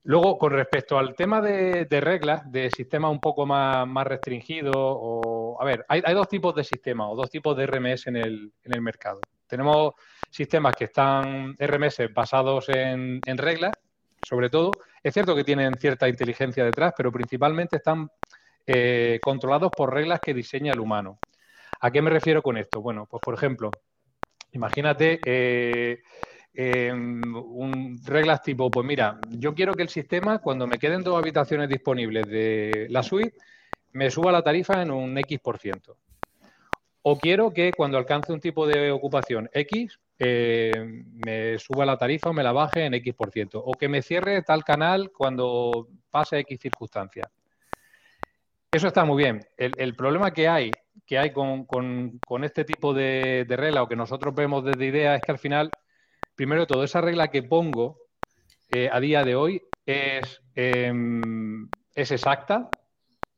Luego, 0.04 0.37
con 0.37 0.52
respecto 0.52 0.99
al 0.99 1.14
tema 1.14 1.40
de, 1.40 1.87
reglas, 2.00 2.50
de 2.50 2.71
sistemas 2.71 3.12
un 3.12 3.21
poco 3.21 3.47
más, 3.47 4.06
restringidos, 4.06 4.75
o, 4.76 5.56
a 5.61 5.64
ver, 5.64 5.85
hay, 5.88 6.02
dos 6.12 6.28
tipos 6.28 6.54
de 6.54 6.64
sistemas 6.64 7.09
o 7.11 7.14
dos 7.14 7.30
tipos 7.30 7.56
de 7.56 7.66
RMS 7.66 8.09
en 8.09 8.16
el, 8.16 8.52
en 8.64 8.75
el 8.75 8.82
mercado. 8.82 9.21
Tenemos 9.47 9.92
sistemas 10.28 10.75
que 10.75 10.85
están 10.85 11.54
RMS 11.59 12.12
basados 12.12 12.68
en, 12.68 13.21
reglas, 13.37 13.73
sobre 14.23 14.49
todo. 14.49 14.73
Es 15.02 15.14
cierto 15.14 15.37
que 15.37 15.44
tienen 15.44 15.76
cierta 15.76 16.09
inteligencia 16.09 16.64
detrás, 16.64 16.94
pero 16.97 17.12
principalmente 17.12 17.76
están 17.76 18.09
eh, 18.66 19.21
controlados 19.23 19.71
por 19.76 19.92
reglas 19.92 20.21
que 20.21 20.35
diseña 20.35 20.73
el 20.73 20.80
humano. 20.80 21.18
¿A 21.80 21.90
qué 21.90 22.00
me 22.00 22.11
refiero 22.11 22.42
con 22.42 22.56
esto? 22.56 22.80
Bueno, 22.80 23.06
pues 23.06 23.21
por 23.21 23.35
ejemplo, 23.35 23.71
imagínate 24.52 25.21
eh, 25.25 26.02
un, 26.54 28.00
reglas 28.04 28.42
tipo, 28.42 28.71
pues 28.71 28.87
mira, 28.87 29.18
yo 29.30 29.54
quiero 29.54 29.75
que 29.75 29.82
el 29.82 29.88
sistema, 29.88 30.38
cuando 30.38 30.66
me 30.66 30.78
queden 30.78 31.02
dos 31.02 31.18
habitaciones 31.18 31.68
disponibles 31.68 32.26
de 32.28 32.87
la 32.90 33.02
suite, 33.02 33.37
me 33.92 34.11
suba 34.11 34.32
la 34.32 34.42
tarifa 34.42 34.82
en 34.82 34.90
un 34.90 35.16
X 35.18 35.38
por 35.40 35.59
ciento. 35.59 35.97
O 37.02 37.18
quiero 37.18 37.52
que 37.52 37.73
cuando 37.73 37.99
alcance 37.99 38.32
un 38.32 38.40
tipo 38.40 38.66
de 38.66 38.90
ocupación 38.90 39.50
X, 39.52 39.99
eh, 40.18 41.02
me 41.26 41.59
suba 41.59 41.85
la 41.85 41.99
tarifa 41.99 42.30
o 42.30 42.32
me 42.32 42.44
la 42.44 42.52
baje 42.52 42.85
en 42.85 42.94
X 42.94 43.14
por 43.14 43.30
ciento. 43.30 43.62
O 43.64 43.73
que 43.73 43.88
me 43.88 44.02
cierre 44.02 44.42
tal 44.42 44.62
canal 44.62 45.11
cuando 45.11 45.88
pase 46.11 46.38
X 46.40 46.61
circunstancias. 46.61 47.28
Eso 48.71 48.87
está 48.87 49.04
muy 49.04 49.23
bien. 49.23 49.40
El, 49.56 49.94
problema 49.94 50.32
que 50.32 50.49
hay, 50.49 50.71
que 51.04 51.18
hay 51.18 51.32
con, 51.32 52.21
este 52.42 52.64
tipo 52.64 52.94
de, 52.94 53.44
de 53.47 53.56
regla 53.56 53.82
o 53.82 53.88
que 53.88 53.97
nosotros 53.97 54.35
vemos 54.35 54.64
desde 54.64 54.87
idea 54.87 55.16
es 55.16 55.23
que 55.23 55.32
al 55.32 55.38
final 55.38 55.71
primero 56.35 56.62
de 56.62 56.67
todo, 56.67 56.85
esa 56.85 57.01
regla 57.01 57.29
que 57.29 57.43
pongo 57.43 57.99
eh, 58.71 58.89
a 58.91 59.01
día 59.01 59.25
de 59.25 59.35
hoy 59.35 59.62
es, 59.85 60.43
em, 60.55 61.69
es 61.95 62.11
exacta. 62.11 62.71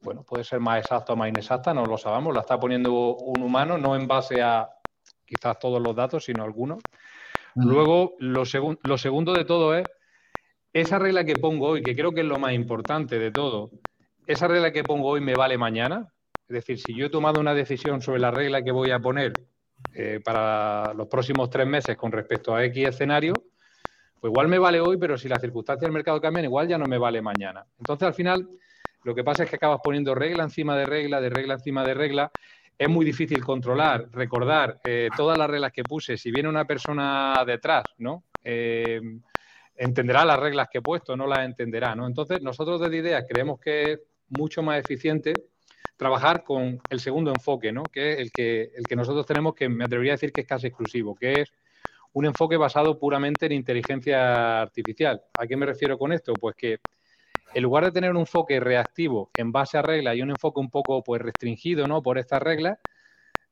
Bueno, 0.01 0.23
puede 0.23 0.45
ser 0.45 0.61
más 0.61 0.79
exacta 0.79 1.15
o 1.15 1.17
más 1.17 1.29
inexacta, 1.29 1.73
no 1.73 1.87
lo 1.87 1.97
sabemos. 1.97 2.35
La 2.35 2.41
está 2.41 2.59
poniendo 2.59 3.17
un 3.17 3.43
humano, 3.43 3.79
no 3.79 3.97
en 3.97 4.07
base 4.07 4.43
a 4.43 4.69
quizás 5.25 5.59
todos 5.59 5.83
los 5.83 5.97
datos, 5.97 6.25
sino 6.25 6.45
algunos. 6.45 6.81
Luego, 7.55 8.15
lo, 8.19 8.43
lo 8.83 8.99
segundo 8.99 9.33
de 9.33 9.45
todo 9.45 9.75
es 9.75 9.87
esa 10.73 10.99
regla 10.99 11.25
que 11.25 11.37
pongo 11.37 11.69
hoy, 11.69 11.83
que 11.83 11.95
creo 11.95 12.13
que 12.13 12.21
es 12.21 12.27
lo 12.27 12.39
más 12.39 12.53
importante 12.53 13.19
de 13.19 13.31
todo. 13.31 13.71
Esa 14.27 14.49
regla 14.49 14.73
que 14.73 14.83
pongo 14.83 15.09
hoy 15.09 15.21
me 15.21 15.35
vale 15.35 15.57
mañana. 15.57 16.13
Es 16.49 16.55
decir, 16.55 16.79
si 16.79 16.95
yo 16.95 17.07
he 17.07 17.11
tomado 17.11 17.41
una 17.41 17.55
decisión 17.55 18.03
sobre 18.03 18.21
la 18.21 18.31
regla 18.31 18.63
que 18.63 18.73
voy 18.73 18.91
a 18.91 18.99
poner 18.99 19.33
eh, 19.93 20.21
para 20.25 20.93
los 20.95 21.07
próximos 21.09 21.51
tres 21.51 21.67
meses 21.67 21.97
con 21.97 22.13
respecto 22.13 22.55
a 22.55 22.65
X 22.65 22.89
escenario, 22.89 23.35
pues 24.21 24.31
igual 24.31 24.49
me 24.49 24.59
vale 24.59 24.81
hoy, 24.81 24.97
pero 24.97 25.19
si 25.19 25.29
las 25.29 25.41
circunstancias 25.41 25.83
del 25.83 25.93
mercado 25.93 26.21
cambian, 26.21 26.47
igual 26.47 26.67
ya 26.67 26.79
no 26.79 26.87
me 26.87 26.99
vale 26.99 27.21
mañana. 27.21 27.65
Entonces, 27.79 28.07
al 28.07 28.15
final, 28.15 28.49
lo 29.03 29.15
que 29.15 29.23
pasa 29.23 29.45
es 29.45 29.51
que 29.51 29.57
acabas 29.57 29.81
poniendo 29.85 30.15
regla 30.15 30.45
encima 30.45 30.77
de 30.77 30.87
regla, 30.87 31.21
de 31.21 31.29
regla 31.29 31.55
encima 31.55 31.85
de 31.85 31.95
regla. 31.95 32.33
Es 32.77 32.89
muy 32.89 33.05
difícil 33.05 33.45
controlar, 33.45 34.09
recordar 34.11 34.81
eh, 34.85 35.11
todas 35.17 35.39
las 35.39 35.49
reglas 35.49 35.73
que 35.73 35.85
puse. 35.85 36.17
Si 36.17 36.33
viene 36.33 36.49
una 36.49 36.65
persona 36.65 37.45
detrás, 37.47 37.85
¿no? 37.99 38.25
Eh, 38.43 39.01
entenderá 39.77 40.25
las 40.25 40.41
reglas 40.41 40.69
que 40.73 40.79
he 40.79 40.83
puesto, 40.83 41.17
no 41.17 41.27
las 41.27 41.45
entenderá, 41.45 41.95
¿no? 41.95 42.07
Entonces, 42.07 42.41
nosotros 42.41 42.81
desde 42.81 42.97
IDEA 42.97 43.27
creemos 43.27 43.61
que 43.61 43.93
es 43.93 44.01
mucho 44.31 44.63
más 44.63 44.79
eficiente 44.79 45.35
trabajar 45.97 46.45
con 46.45 46.81
el 46.91 47.01
segundo 47.01 47.31
enfoque, 47.31 47.73
¿no? 47.73 47.85
que 47.85 48.13
es 48.13 48.19
el 48.19 48.33
que, 48.33 48.71
el 48.75 48.85
que 48.85 48.97
nosotros 48.97 49.27
tenemos, 49.27 49.55
que 49.55 49.69
me 49.69 49.85
atrevería 49.85 50.13
a 50.13 50.17
decir 50.17 50.33
que 50.33 50.43
es 50.43 50.47
casi 50.47 50.67
exclusivo, 50.67 51.15
que 51.15 51.43
es 51.43 51.53
un 52.13 52.27
enfoque 52.27 52.57
basado 52.57 52.99
puramente 52.99 53.47
en 53.47 53.53
inteligencia 53.53 54.63
artificial. 54.63 55.23
¿A 55.39 55.47
qué 55.47 55.57
me 55.57 55.67
refiero 55.67 55.99
con 55.99 56.13
esto? 56.13 56.33
Pues 56.35 56.55
que 56.57 56.79
en 57.55 57.63
lugar 57.63 57.85
de 57.85 57.93
tener 57.93 58.11
un 58.11 58.19
enfoque 58.19 58.59
reactivo 58.61 59.31
en 59.37 59.53
base 59.53 59.79
a 59.79 59.83
reglas 59.83 60.17
y 60.17 60.23
un 60.23 60.31
enfoque 60.31 60.61
un 60.61 60.71
poco 60.71 61.03
pues, 61.03 61.23
restringido 61.23 61.87
¿no? 61.87 62.03
por 62.03 62.19
estas 62.19 62.43
reglas, 62.43 62.79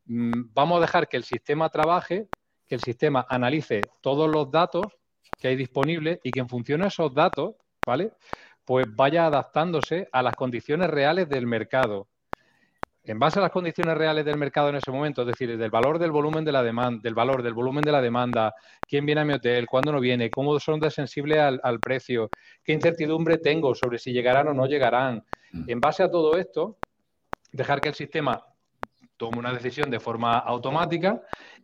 mm, 0.07 0.53
vamos 0.53 0.79
a 0.79 0.81
dejar 0.83 1.09
que 1.09 1.17
el 1.17 1.25
sistema 1.25 1.69
trabaje, 1.69 2.29
que 2.67 2.75
el 2.77 2.81
sistema 2.81 3.27
analice 3.29 3.83
todos 4.01 4.31
los 4.31 4.51
datos 4.51 4.87
que 5.39 5.49
hay 5.49 5.57
disponibles 5.57 6.21
y 6.23 6.31
que 6.31 6.41
en 6.41 6.49
función 6.49 6.81
de 6.81 6.89
esos 6.89 7.13
datos, 7.15 7.55
¿vale? 7.85 8.13
Pues 8.65 8.87
vaya 8.95 9.27
adaptándose 9.27 10.09
a 10.13 10.23
las 10.23 10.37
condiciones 10.37 10.89
reales 10.89 11.29
del 11.29 11.47
mercado 11.47 12.09
en 13.05 13.19
base 13.19 13.39
a 13.39 13.43
las 13.43 13.51
condiciones 13.51 13.97
reales 13.97 14.25
del 14.25 14.37
mercado 14.37 14.69
en 14.69 14.77
ese 14.77 14.91
momento, 14.93 15.23
es 15.23 15.27
decir, 15.27 15.57
del 15.57 15.71
valor 15.71 15.99
del 15.99 16.13
volumen 16.13 16.45
de 16.45 16.53
la 16.53 16.63
demanda, 16.63 17.01
del 17.03 17.15
valor 17.15 17.43
del 17.43 17.53
volumen 17.53 17.83
de 17.83 17.91
la 17.91 18.01
demanda, 18.01 18.55
quién 18.87 19.05
viene 19.05 19.23
a 19.23 19.25
mi 19.25 19.33
hotel, 19.33 19.67
cuándo 19.67 19.91
no 19.91 20.01
viene, 20.01 20.31
cómo 20.31 20.59
son 20.61 20.79
de 20.79 20.91
sensible 20.91 21.41
al, 21.41 21.81
precio, 21.81 22.31
qué 22.63 22.73
incertidumbre 22.73 23.39
tengo 23.39 23.75
sobre 23.75 23.99
si 23.99 24.13
llegarán 24.13 24.49
o 24.49 24.55
no 24.55 24.67
llegarán. 24.67 25.25
Mm. 25.53 25.71
En 25.71 25.81
base 25.81 26.05
a 26.05 26.11
todo 26.11 26.37
esto, 26.37 26.79
dejar 27.51 27.81
que 27.81 27.89
el 27.89 27.95
sistema 27.95 28.45
tome 29.17 29.39
una 29.39 29.53
decisión 29.53 29.91
de 29.91 29.99
forma 29.99 30.39
automática 30.39 31.21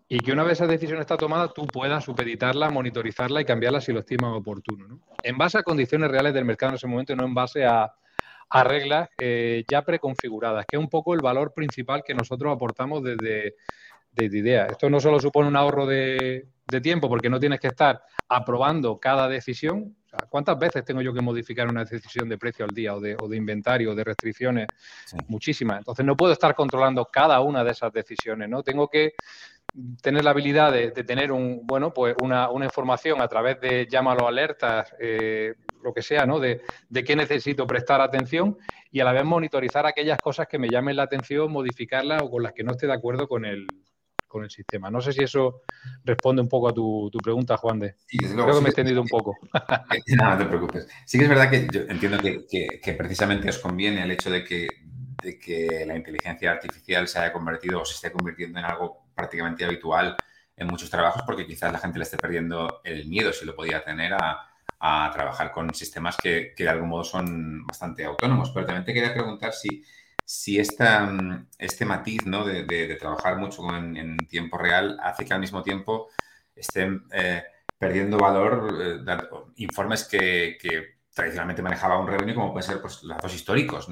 y 0.09 0.19
que 0.19 0.33
una 0.33 0.43
vez 0.43 0.55
esa 0.55 0.67
decisión 0.67 1.01
está 1.01 1.17
tomada, 1.17 1.49
tú 1.49 1.67
puedas 1.67 2.05
supeditarla, 2.05 2.71
monitorizarla 2.71 3.41
y 3.43 3.45
cambiarla 3.45 3.81
si 3.81 3.93
lo 3.93 4.01
estimas 4.01 4.33
oportuno. 4.35 5.01
En 5.23 5.39
base 5.39 5.59
a 5.59 5.63
condiciones 5.63 6.11
reales 6.11 6.35
del 6.35 6.45
mercado 6.45 6.71
en 6.71 6.77
ese 6.77 6.87
momento, 6.87 7.15
no 7.15 7.25
en 7.25 7.35
base 7.35 7.65
a 7.65 7.93
a 8.51 8.65
reglas 8.65 9.09
eh, 9.19 9.65
ya 9.69 9.83
preconfiguradas, 9.83 10.67
que 10.67 10.77
es 10.77 10.81
un 10.81 10.89
poco 10.89 11.15
el 11.15 11.21
valor 11.21 11.53
principal 11.53 12.03
que 12.05 12.15
nosotros 12.15 12.55
aportamos 12.55 13.03
desde, 13.03 13.57
desde 14.13 14.39
IDEA. 14.39 14.67
Esto 14.67 14.89
no 14.91 15.01
solo 15.01 15.21
supone 15.21 15.49
un 15.49 15.57
ahorro 15.57 15.87
de, 15.87 16.47
tiempo, 16.83 17.09
porque 17.09 17.31
no 17.31 17.41
tienes 17.41 17.61
que 17.61 17.69
estar 17.69 18.03
aprobando 18.29 18.99
cada 18.99 19.29
decisión. 19.29 19.97
¿Cuántas 20.29 20.59
veces 20.59 20.85
tengo 20.85 21.01
yo 21.01 21.15
que 21.15 21.21
modificar 21.21 21.69
una 21.69 21.85
decisión 21.85 22.29
de 22.29 22.37
precio 22.37 22.65
al 22.65 22.73
día 22.73 22.95
o 22.95 23.01
de, 23.01 23.17
o 23.19 23.29
de 23.29 23.37
inventario 23.37 23.93
o 23.93 23.95
de 23.95 24.05
restricciones? 24.05 24.67
Muchísimas. 25.29 25.79
Entonces 25.79 26.05
no 26.05 26.17
puedo 26.17 26.33
estar 26.33 26.55
controlando 26.55 27.07
cada 27.07 27.41
una 27.41 27.65
de 27.65 27.71
esas 27.71 27.93
decisiones, 27.93 28.49
¿no? 28.49 28.63
Tengo 28.63 28.89
que 28.89 29.15
tener 30.03 30.25
la 30.25 30.31
habilidad 30.31 30.73
de, 30.73 30.91
tener 30.91 31.31
un, 31.33 31.61
bueno, 31.67 31.93
pues 31.93 32.15
una, 32.23 32.49
información 32.63 33.21
a 33.21 33.29
través 33.29 33.61
de 33.61 33.87
llámalo 33.91 34.27
alertas, 34.27 34.95
eh, 34.99 35.55
lo 35.83 35.93
que 35.93 36.03
sea, 36.03 36.27
¿no? 36.27 36.41
De, 36.41 36.63
de, 36.89 37.05
qué 37.05 37.17
necesito 37.17 37.67
prestar 37.67 38.01
atención 38.01 38.59
y 38.91 39.01
a 39.01 39.05
la 39.05 39.13
vez 39.13 39.25
monitorizar 39.25 39.87
aquellas 39.87 40.19
cosas 40.19 40.47
que 40.49 40.59
me 40.59 40.69
llamen 40.69 40.97
la 40.97 41.05
atención, 41.05 41.51
modificarlas 41.53 42.23
o 42.23 42.31
con 42.31 42.43
las 42.43 42.53
que 42.53 42.65
no 42.65 42.73
esté 42.73 42.87
de 42.87 42.95
acuerdo 42.95 43.29
con 43.29 43.45
el, 43.45 43.67
con 44.29 44.45
el 44.45 44.51
sistema. 44.51 44.91
No 44.91 45.01
sé 45.01 45.13
si 45.13 45.25
eso 45.25 45.63
responde 46.05 46.43
un 46.43 46.49
poco 46.49 46.69
a 46.69 46.75
tu, 46.75 47.11
pregunta, 47.23 47.57
Juan 47.57 47.81
de. 47.81 47.97
Creo 48.07 48.47
que 48.47 48.61
me 48.61 48.67
he 48.67 48.71
extendido 48.71 49.01
un 49.01 49.09
poco. 49.09 49.35
no, 50.17 50.31
no 50.31 50.39
te 50.39 50.45
preocupes. 50.45 50.89
Sí 51.05 51.19
que 51.19 51.25
es 51.25 51.31
verdad 51.31 51.51
que 51.51 51.67
yo 51.73 51.81
entiendo 51.89 52.19
que, 52.19 52.47
que, 52.81 52.93
precisamente 52.93 53.49
os 53.49 53.59
conviene 53.59 54.03
el 54.03 54.11
hecho 54.11 54.31
de 54.31 54.45
que, 54.45 54.69
de 55.23 55.39
que 55.39 55.85
la 55.87 55.97
inteligencia 55.97 56.53
artificial 56.53 57.09
se 57.09 57.19
haya 57.19 57.33
convertido 57.33 57.81
o 57.81 57.85
se 57.85 57.95
esté 57.95 58.13
convirtiendo 58.13 58.59
en 58.59 58.67
algo 58.67 59.09
prácticamente 59.15 59.65
habitual 59.65 60.17
en 60.57 60.67
muchos 60.67 60.91
trabajos 60.91 61.23
porque 61.25 61.47
quizás 61.47 61.73
la 61.73 61.79
gente 61.79 61.99
le 61.99 62.05
esté 62.05 62.17
perdiendo 62.17 62.81
el 62.85 63.07
miedo, 63.07 63.33
si 63.33 63.47
lo 63.47 63.55
podía 63.55 63.83
tener, 63.83 64.13
a, 64.13 64.49
a 64.81 65.11
trabajar 65.13 65.51
con 65.53 65.75
sistemas 65.75 66.17
que, 66.17 66.53
que, 66.57 66.65
de 66.65 66.71
algún 66.71 66.89
modo 66.89 67.05
son 67.05 67.67
bastante 67.67 68.05
autónomos. 68.05 68.51
Pero 68.51 68.67
también 68.67 68.85
te 68.85 68.95
quería 68.95 69.13
preguntar 69.13 69.53
si, 69.53 69.85
si 70.29 70.59
esta, 70.59 71.11
este 71.59 71.87
matiz 71.87 72.27
¿no? 72.27 72.45
de, 72.45 72.97
trabajar 73.01 73.39
mucho 73.39 73.63
en, 73.75 74.19
tiempo 74.29 74.59
real 74.59 74.99
hace 75.03 75.25
que 75.25 75.33
al 75.33 75.41
mismo 75.41 75.63
tiempo 75.63 76.11
estén 76.55 77.05
eh, 77.13 77.43
perdiendo 77.79 78.19
valor 78.19 79.05
eh, 79.07 79.19
informes 79.57 80.05
que, 80.05 80.59
tradicionalmente 81.15 81.63
manejaba 81.63 81.99
un 81.99 82.07
revenue 82.07 82.35
como 82.35 82.53
pueden 82.53 82.71
ser 82.71 82.81
pues, 82.81 83.03
los 83.03 83.17
datos 83.17 83.35
históricos. 83.35 83.89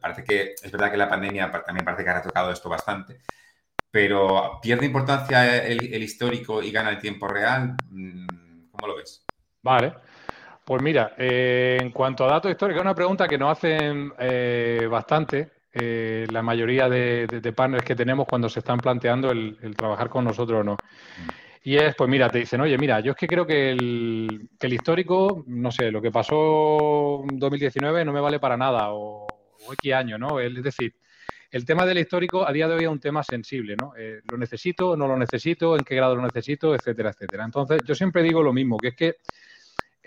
Parece 0.00 0.24
que 0.24 0.54
es 0.62 0.70
verdad 0.70 0.90
que 0.90 0.96
la 0.98 1.08
pandemia 1.08 1.50
también 1.50 1.86
parece 1.86 2.04
que 2.04 2.10
ha 2.10 2.20
retocado 2.20 2.52
esto 2.52 2.68
bastante, 2.68 3.22
pero 3.90 4.60
¿pierde 4.62 4.84
importancia 4.84 5.56
el, 5.66 5.92
el 5.92 6.02
histórico 6.02 6.62
y 6.62 6.70
gana 6.70 6.90
el 6.90 6.98
tiempo 6.98 7.26
real? 7.26 7.76
Mm, 7.88 8.68
¿Cómo 8.70 8.88
lo 8.88 8.96
ves? 8.96 9.24
Vale. 9.62 9.94
Pues 10.68 10.82
mira, 10.82 11.14
eh, 11.16 11.78
en 11.80 11.90
cuanto 11.92 12.26
a 12.26 12.28
datos 12.28 12.50
históricos, 12.50 12.80
es 12.80 12.84
una 12.84 12.94
pregunta 12.94 13.26
que 13.26 13.38
nos 13.38 13.52
hacen 13.52 14.12
eh, 14.18 14.86
bastante 14.90 15.52
eh, 15.72 16.26
la 16.30 16.42
mayoría 16.42 16.90
de, 16.90 17.54
partners 17.56 17.86
que 17.86 17.94
tenemos 17.94 18.26
cuando 18.28 18.50
se 18.50 18.58
están 18.58 18.76
planteando 18.76 19.30
el, 19.30 19.56
trabajar 19.74 20.10
con 20.10 20.26
nosotros 20.26 20.60
o 20.60 20.64
no. 20.64 20.76
Y 21.64 21.76
es, 21.76 21.94
pues 21.96 22.10
mira, 22.10 22.28
te 22.28 22.40
dicen, 22.40 22.60
oye, 22.60 22.76
mira, 22.76 23.00
yo 23.00 23.12
es 23.12 23.16
que 23.16 23.26
creo 23.26 23.46
que 23.46 23.70
el, 23.70 24.50
histórico, 24.60 25.42
no 25.46 25.70
sé, 25.70 25.90
lo 25.90 26.02
que 26.02 26.10
pasó 26.10 27.24
en 27.30 27.38
2019 27.38 28.04
no 28.04 28.12
me 28.12 28.20
vale 28.20 28.38
para 28.38 28.58
nada, 28.58 28.92
o, 28.92 29.26
o 29.26 29.72
X 29.72 29.94
año, 29.94 30.18
¿no? 30.18 30.38
Es 30.38 30.62
decir, 30.62 30.94
el 31.50 31.64
tema 31.64 31.86
del 31.86 31.96
histórico 31.96 32.46
a 32.46 32.52
día 32.52 32.68
de 32.68 32.74
hoy 32.74 32.84
es 32.84 32.90
un 32.90 33.00
tema 33.00 33.22
sensible, 33.22 33.74
¿no? 33.74 33.94
¿Lo 34.30 34.36
necesito, 34.36 34.98
no 34.98 35.08
lo 35.08 35.16
necesito, 35.16 35.78
en 35.78 35.84
qué 35.84 35.96
grado 35.96 36.14
lo 36.14 36.20
necesito, 36.20 36.74
etcétera, 36.74 37.08
etcétera? 37.08 37.46
Entonces, 37.46 37.80
yo 37.86 37.94
siempre 37.94 38.22
digo 38.22 38.42
lo 38.42 38.52
mismo, 38.52 38.76
que 38.76 38.88
es 38.88 38.94
que 38.94 39.16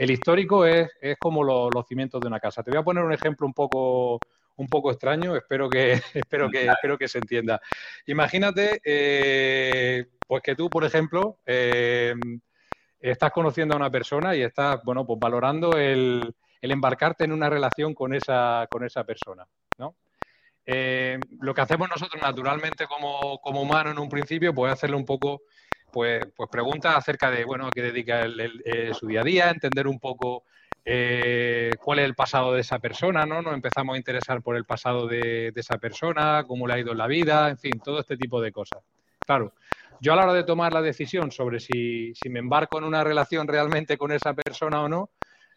el 0.01 0.09
histórico 0.09 0.65
es, 0.65 0.89
como 1.19 1.43
los 1.43 1.87
cimientos 1.87 2.19
de 2.19 2.27
una 2.27 2.39
casa. 2.39 2.63
Te 2.63 2.71
voy 2.71 2.79
a 2.79 2.83
poner 2.83 3.03
un 3.03 3.13
ejemplo 3.13 3.45
un 3.45 3.53
poco, 3.53 4.19
un 4.55 4.67
poco 4.67 4.89
extraño, 4.89 5.35
espero 5.35 5.69
que, 5.69 5.91
espero 6.15 6.49
que, 6.49 6.65
espero 6.65 6.97
que 6.97 7.07
se 7.07 7.19
entienda. 7.19 7.61
Imagínate, 8.07 8.81
eh, 8.83 10.07
pues 10.27 10.41
que 10.41 10.55
tú, 10.55 10.71
por 10.71 10.85
ejemplo, 10.85 11.37
eh, 11.45 12.15
estás 12.99 13.31
conociendo 13.31 13.75
a 13.75 13.77
una 13.77 13.91
persona 13.91 14.35
y 14.35 14.41
estás, 14.41 14.81
bueno, 14.83 15.05
pues 15.05 15.19
valorando 15.19 15.77
el, 15.77 16.33
el 16.59 16.71
embarcarte 16.71 17.25
en 17.25 17.31
una 17.31 17.51
relación 17.51 17.93
con 17.93 18.15
esa, 18.15 18.67
con 18.71 18.83
esa 18.83 19.03
persona, 19.03 19.45
¿no? 19.77 19.97
Eh, 20.65 21.19
lo 21.41 21.53
que 21.53 21.61
hacemos 21.61 21.89
nosotros 21.89 22.19
naturalmente 22.19 22.87
como, 22.87 23.39
como 23.39 23.61
humanos 23.61 23.93
en 23.93 23.99
un 23.99 24.09
principio, 24.09 24.51
pues 24.51 24.73
hacerle 24.73 24.95
un 24.95 25.05
poco, 25.05 25.43
pues, 25.91 26.25
pues 26.35 26.49
preguntas 26.49 26.95
acerca 26.95 27.29
de, 27.29 27.45
bueno, 27.45 27.67
a 27.67 27.71
qué 27.71 27.81
dedica 27.81 28.25
eh, 28.25 28.91
su 28.93 29.07
día 29.07 29.21
a 29.21 29.23
día, 29.23 29.49
entender 29.49 29.87
un 29.87 29.99
poco 29.99 30.43
eh, 30.83 31.71
cuál 31.81 31.99
es 31.99 32.05
el 32.05 32.15
pasado 32.15 32.53
de 32.53 32.61
esa 32.61 32.79
persona, 32.79 33.25
¿no? 33.25 33.41
Nos 33.41 33.53
empezamos 33.53 33.93
a 33.93 33.97
interesar 33.97 34.41
por 34.41 34.55
el 34.55 34.65
pasado 34.65 35.07
de, 35.07 35.53
esa 35.55 35.77
persona, 35.77 36.43
cómo 36.47 36.67
le 36.67 36.73
ha 36.73 36.79
ido 36.79 36.91
en 36.91 36.97
la 36.97 37.07
vida, 37.07 37.49
en 37.49 37.57
fin, 37.57 37.79
todo 37.83 37.99
este 37.99 38.17
tipo 38.17 38.41
de 38.41 38.51
cosas. 38.51 38.79
Claro, 39.25 39.53
yo 39.99 40.13
a 40.13 40.15
la 40.15 40.23
hora 40.23 40.33
de 40.33 40.43
tomar 40.43 40.73
la 40.73 40.81
decisión 40.81 41.31
sobre 41.31 41.59
si, 41.59 42.13
si 42.15 42.29
me 42.29 42.39
embarco 42.39 42.79
en 42.79 42.85
una 42.85 43.03
relación 43.03 43.47
realmente 43.47 43.97
con 43.97 44.11
esa 44.11 44.33
persona 44.33 44.81
o 44.81 44.89
no, 44.89 45.09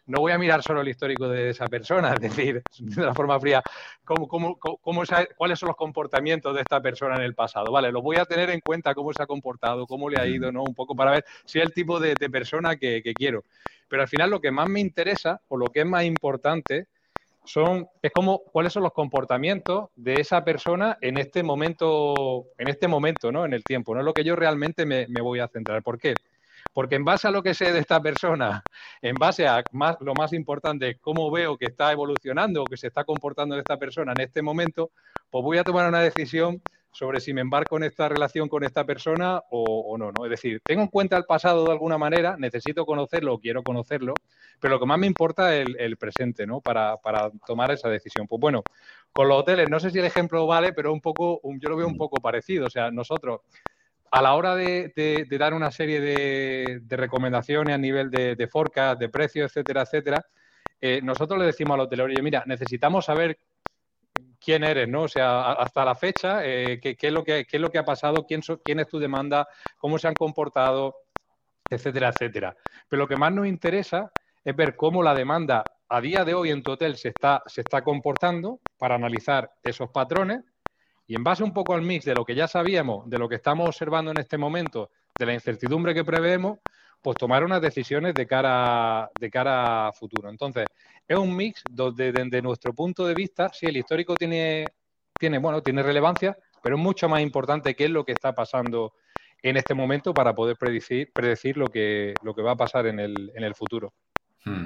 no 0.07 0.19
voy 0.19 0.31
a 0.31 0.37
mirar 0.37 0.61
solo 0.61 0.81
el 0.81 0.87
histórico 0.87 1.27
de 1.27 1.49
esa 1.49 1.67
persona, 1.67 2.13
es 2.15 2.21
decir, 2.21 2.61
de 2.79 3.05
la 3.05 3.13
forma 3.13 3.39
fría, 3.39 3.61
cómo, 4.03 4.27
cómo, 4.27 4.57
cómo, 4.57 5.03
cuáles 5.35 5.59
son 5.59 5.67
los 5.67 5.75
comportamientos 5.75 6.53
de 6.53 6.61
esta 6.61 6.81
persona 6.81 7.15
en 7.15 7.23
el 7.23 7.33
pasado. 7.33 7.71
Vale, 7.71 7.91
lo 7.91 8.01
voy 8.01 8.17
a 8.17 8.25
tener 8.25 8.49
en 8.49 8.59
cuenta, 8.59 8.93
cómo 8.93 9.13
se 9.13 9.23
ha 9.23 9.27
comportado, 9.27 9.87
cómo 9.87 10.09
le 10.09 10.19
ha 10.19 10.27
ido, 10.27 10.51
¿no? 10.51 10.63
Un 10.63 10.75
poco 10.75 10.95
para 10.95 11.11
ver 11.11 11.25
si 11.45 11.59
es 11.59 11.65
el 11.65 11.73
tipo 11.73 11.99
de, 11.99 12.15
persona 12.29 12.75
que, 12.75 13.01
quiero. 13.15 13.43
Pero 13.87 14.01
al 14.01 14.07
final 14.07 14.29
lo 14.29 14.41
que 14.41 14.51
más 14.51 14.67
me 14.67 14.79
interesa 14.79 15.41
o 15.47 15.57
lo 15.57 15.67
que 15.67 15.81
es 15.81 15.85
más 15.85 16.03
importante 16.03 16.87
son, 17.43 17.87
es 18.01 18.11
como 18.11 18.39
cuáles 18.39 18.73
son 18.73 18.81
los 18.81 18.93
comportamientos 18.93 19.89
de 19.95 20.15
esa 20.15 20.43
persona 20.43 20.97
en 21.01 21.17
este 21.17 21.43
momento, 21.43 22.47
en 22.57 22.67
este 22.67 22.87
momento, 22.87 23.31
¿no? 23.31 23.45
En 23.45 23.53
el 23.53 23.63
tiempo, 23.63 23.93
no 23.93 24.01
es 24.01 24.05
lo 24.05 24.13
que 24.13 24.23
yo 24.23 24.35
realmente 24.35 24.85
me, 24.85 25.07
me 25.07 25.21
voy 25.21 25.39
a 25.39 25.47
centrar. 25.47 25.83
¿Por 25.83 25.99
qué? 25.99 26.15
Porque 26.75 26.95
en 26.95 27.05
base 27.05 27.29
a 27.29 27.31
lo 27.31 27.41
que 27.41 27.53
sé 27.53 27.71
de 27.71 27.79
esta 27.79 28.01
persona, 28.01 28.61
en 29.01 29.15
base 29.15 29.47
a 29.47 29.63
lo 30.01 30.13
más 30.13 30.33
importante, 30.33 30.97
cómo 30.99 31.31
veo 31.31 31.57
que 31.57 31.67
está 31.67 31.89
evolucionando 31.93 32.63
o 32.63 32.65
que 32.65 32.75
se 32.75 32.87
está 32.87 33.05
comportando 33.05 33.57
esta 33.57 33.79
persona 33.79 34.11
en 34.11 34.19
este 34.19 34.41
momento, 34.41 34.91
pues 35.29 35.41
voy 35.41 35.57
a 35.57 35.63
tomar 35.63 35.87
una 35.87 36.01
decisión 36.01 36.61
sobre 36.91 37.21
si 37.21 37.33
me 37.33 37.39
embarco 37.39 37.77
en 37.77 37.83
esta 37.83 38.09
relación 38.09 38.49
con 38.49 38.65
esta 38.65 38.83
persona 38.85 39.41
o, 39.51 39.97
no, 39.97 40.11
no. 40.11 40.25
Es 40.25 40.31
decir, 40.31 40.61
tengo 40.65 40.81
en 40.81 40.89
cuenta 40.89 41.15
el 41.15 41.23
pasado 41.23 41.63
de 41.63 41.71
alguna 41.71 41.97
manera, 41.97 42.35
necesito 42.37 42.85
conocerlo, 42.85 43.39
quiero 43.39 43.63
conocerlo, 43.63 44.13
pero 44.59 44.73
lo 44.73 44.79
que 44.81 44.85
más 44.85 44.99
me 44.99 45.07
importa 45.07 45.55
es 45.55 45.67
el, 45.77 45.95
presente, 45.95 46.45
¿no? 46.45 46.59
Para, 46.59 46.97
para, 46.97 47.31
tomar 47.47 47.71
esa 47.71 47.87
decisión. 47.87 48.27
Pues 48.27 48.41
bueno, 48.41 48.63
con 49.13 49.29
los 49.29 49.39
hoteles, 49.39 49.69
no 49.69 49.79
sé 49.79 49.91
si 49.91 49.99
el 49.99 50.05
ejemplo 50.05 50.45
vale, 50.45 50.73
pero 50.73 50.91
un 50.91 50.99
poco, 50.99 51.39
yo 51.43 51.69
lo 51.69 51.77
veo 51.77 51.87
un 51.87 51.95
poco 51.95 52.17
parecido. 52.17 52.65
O 52.65 52.69
sea, 52.69 52.91
nosotros 52.91 53.39
a 54.11 54.21
la 54.21 54.35
hora 54.35 54.55
de, 54.55 55.27
dar 55.37 55.53
una 55.53 55.71
serie 55.71 55.99
de, 55.99 56.81
recomendaciones 56.89 57.75
a 57.75 57.77
nivel 57.77 58.09
de, 58.09 58.47
forecast, 58.47 58.99
de 58.99 59.09
precios, 59.09 59.51
etcétera, 59.51 59.81
etcétera, 59.81 60.25
eh, 60.79 61.01
nosotros 61.01 61.39
le 61.39 61.45
decimos 61.45 61.75
al 61.75 61.81
hotelero, 61.81 62.23
mira, 62.23 62.43
necesitamos 62.45 63.05
saber 63.05 63.39
quién 64.39 64.63
eres, 64.63 64.87
¿no? 64.87 65.03
O 65.03 65.07
sea, 65.07 65.53
hasta 65.53 65.83
la 65.83 65.95
fecha, 65.95 66.45
eh, 66.45 66.79
qué, 66.79 66.95
es 66.99 67.11
lo 67.11 67.23
que, 67.23 67.45
es 67.51 67.61
lo 67.61 67.71
que 67.71 67.79
ha 67.79 67.85
pasado, 67.85 68.25
quién, 68.25 68.41
quién 68.63 68.79
es 68.79 68.87
tu 68.87 68.99
demanda, 68.99 69.47
cómo 69.77 69.97
se 69.97 70.07
han 70.07 70.13
comportado, 70.13 70.95
etcétera, 71.69 72.09
etcétera. 72.09 72.55
Pero 72.87 73.03
lo 73.03 73.07
que 73.07 73.17
más 73.17 73.33
nos 73.33 73.47
interesa 73.47 74.11
es 74.43 74.55
ver 74.55 74.75
cómo 74.75 75.01
la 75.01 75.15
demanda 75.15 75.63
a 75.89 76.01
día 76.01 76.23
de 76.23 76.33
hoy 76.33 76.51
en 76.51 76.63
tu 76.63 76.71
hotel 76.71 76.97
se 76.97 77.09
está, 77.09 77.43
se 77.47 77.61
está 77.61 77.83
comportando 77.83 78.59
para 78.77 78.95
analizar 78.95 79.51
esos 79.63 79.89
patrones 79.89 80.41
y 81.07 81.15
en 81.15 81.23
base 81.23 81.43
un 81.43 81.53
poco 81.53 81.73
al 81.73 81.81
mix 81.81 82.05
de 82.05 82.15
lo 82.15 82.25
que 82.25 82.35
ya 82.35 82.47
sabíamos, 82.47 83.09
de 83.09 83.17
lo 83.17 83.29
que 83.29 83.35
estamos 83.35 83.67
observando 83.67 84.11
en 84.11 84.17
este 84.17 84.37
momento, 84.37 84.89
de 85.17 85.25
la 85.25 85.33
incertidumbre 85.33 85.93
que 85.93 86.03
preveemos, 86.03 86.59
pues 87.01 87.17
tomar 87.17 87.43
unas 87.43 87.61
decisiones 87.61 88.15
de 88.15 88.25
cara, 88.25 89.11
de 89.19 89.29
cara 89.29 89.87
a 89.87 89.93
futuro. 89.93 90.29
Entonces, 90.29 90.65
es 91.07 91.17
un 91.17 91.35
mix 91.35 91.61
donde 91.69 92.11
desde 92.11 92.41
nuestro 92.41 92.73
punto 92.73 93.05
de 93.05 93.13
vista, 93.13 93.49
sí, 93.49 93.67
el 93.67 93.77
histórico 93.77 94.15
tiene, 94.15 94.65
tiene, 95.19 95.37
bueno, 95.37 95.61
tiene 95.61 95.83
relevancia, 95.83 96.35
pero 96.63 96.77
es 96.77 96.81
mucho 96.81 97.07
más 97.07 97.21
importante 97.21 97.75
qué 97.75 97.85
es 97.85 97.91
lo 97.91 98.03
que 98.03 98.13
está 98.13 98.33
pasando 98.33 98.93
en 99.43 99.57
este 99.57 99.75
momento 99.75 100.13
para 100.15 100.33
poder 100.33 100.57
predecir, 100.57 101.11
predecir 101.13 101.57
lo, 101.57 101.69
que, 101.69 102.15
lo 102.23 102.33
que 102.33 102.41
va 102.41 102.53
a 102.53 102.57
pasar 102.57 102.87
en 102.87 102.99
el, 102.99 103.31
en 103.35 103.43
el 103.43 103.53
futuro. 103.53 103.93
Hmm. 104.43 104.65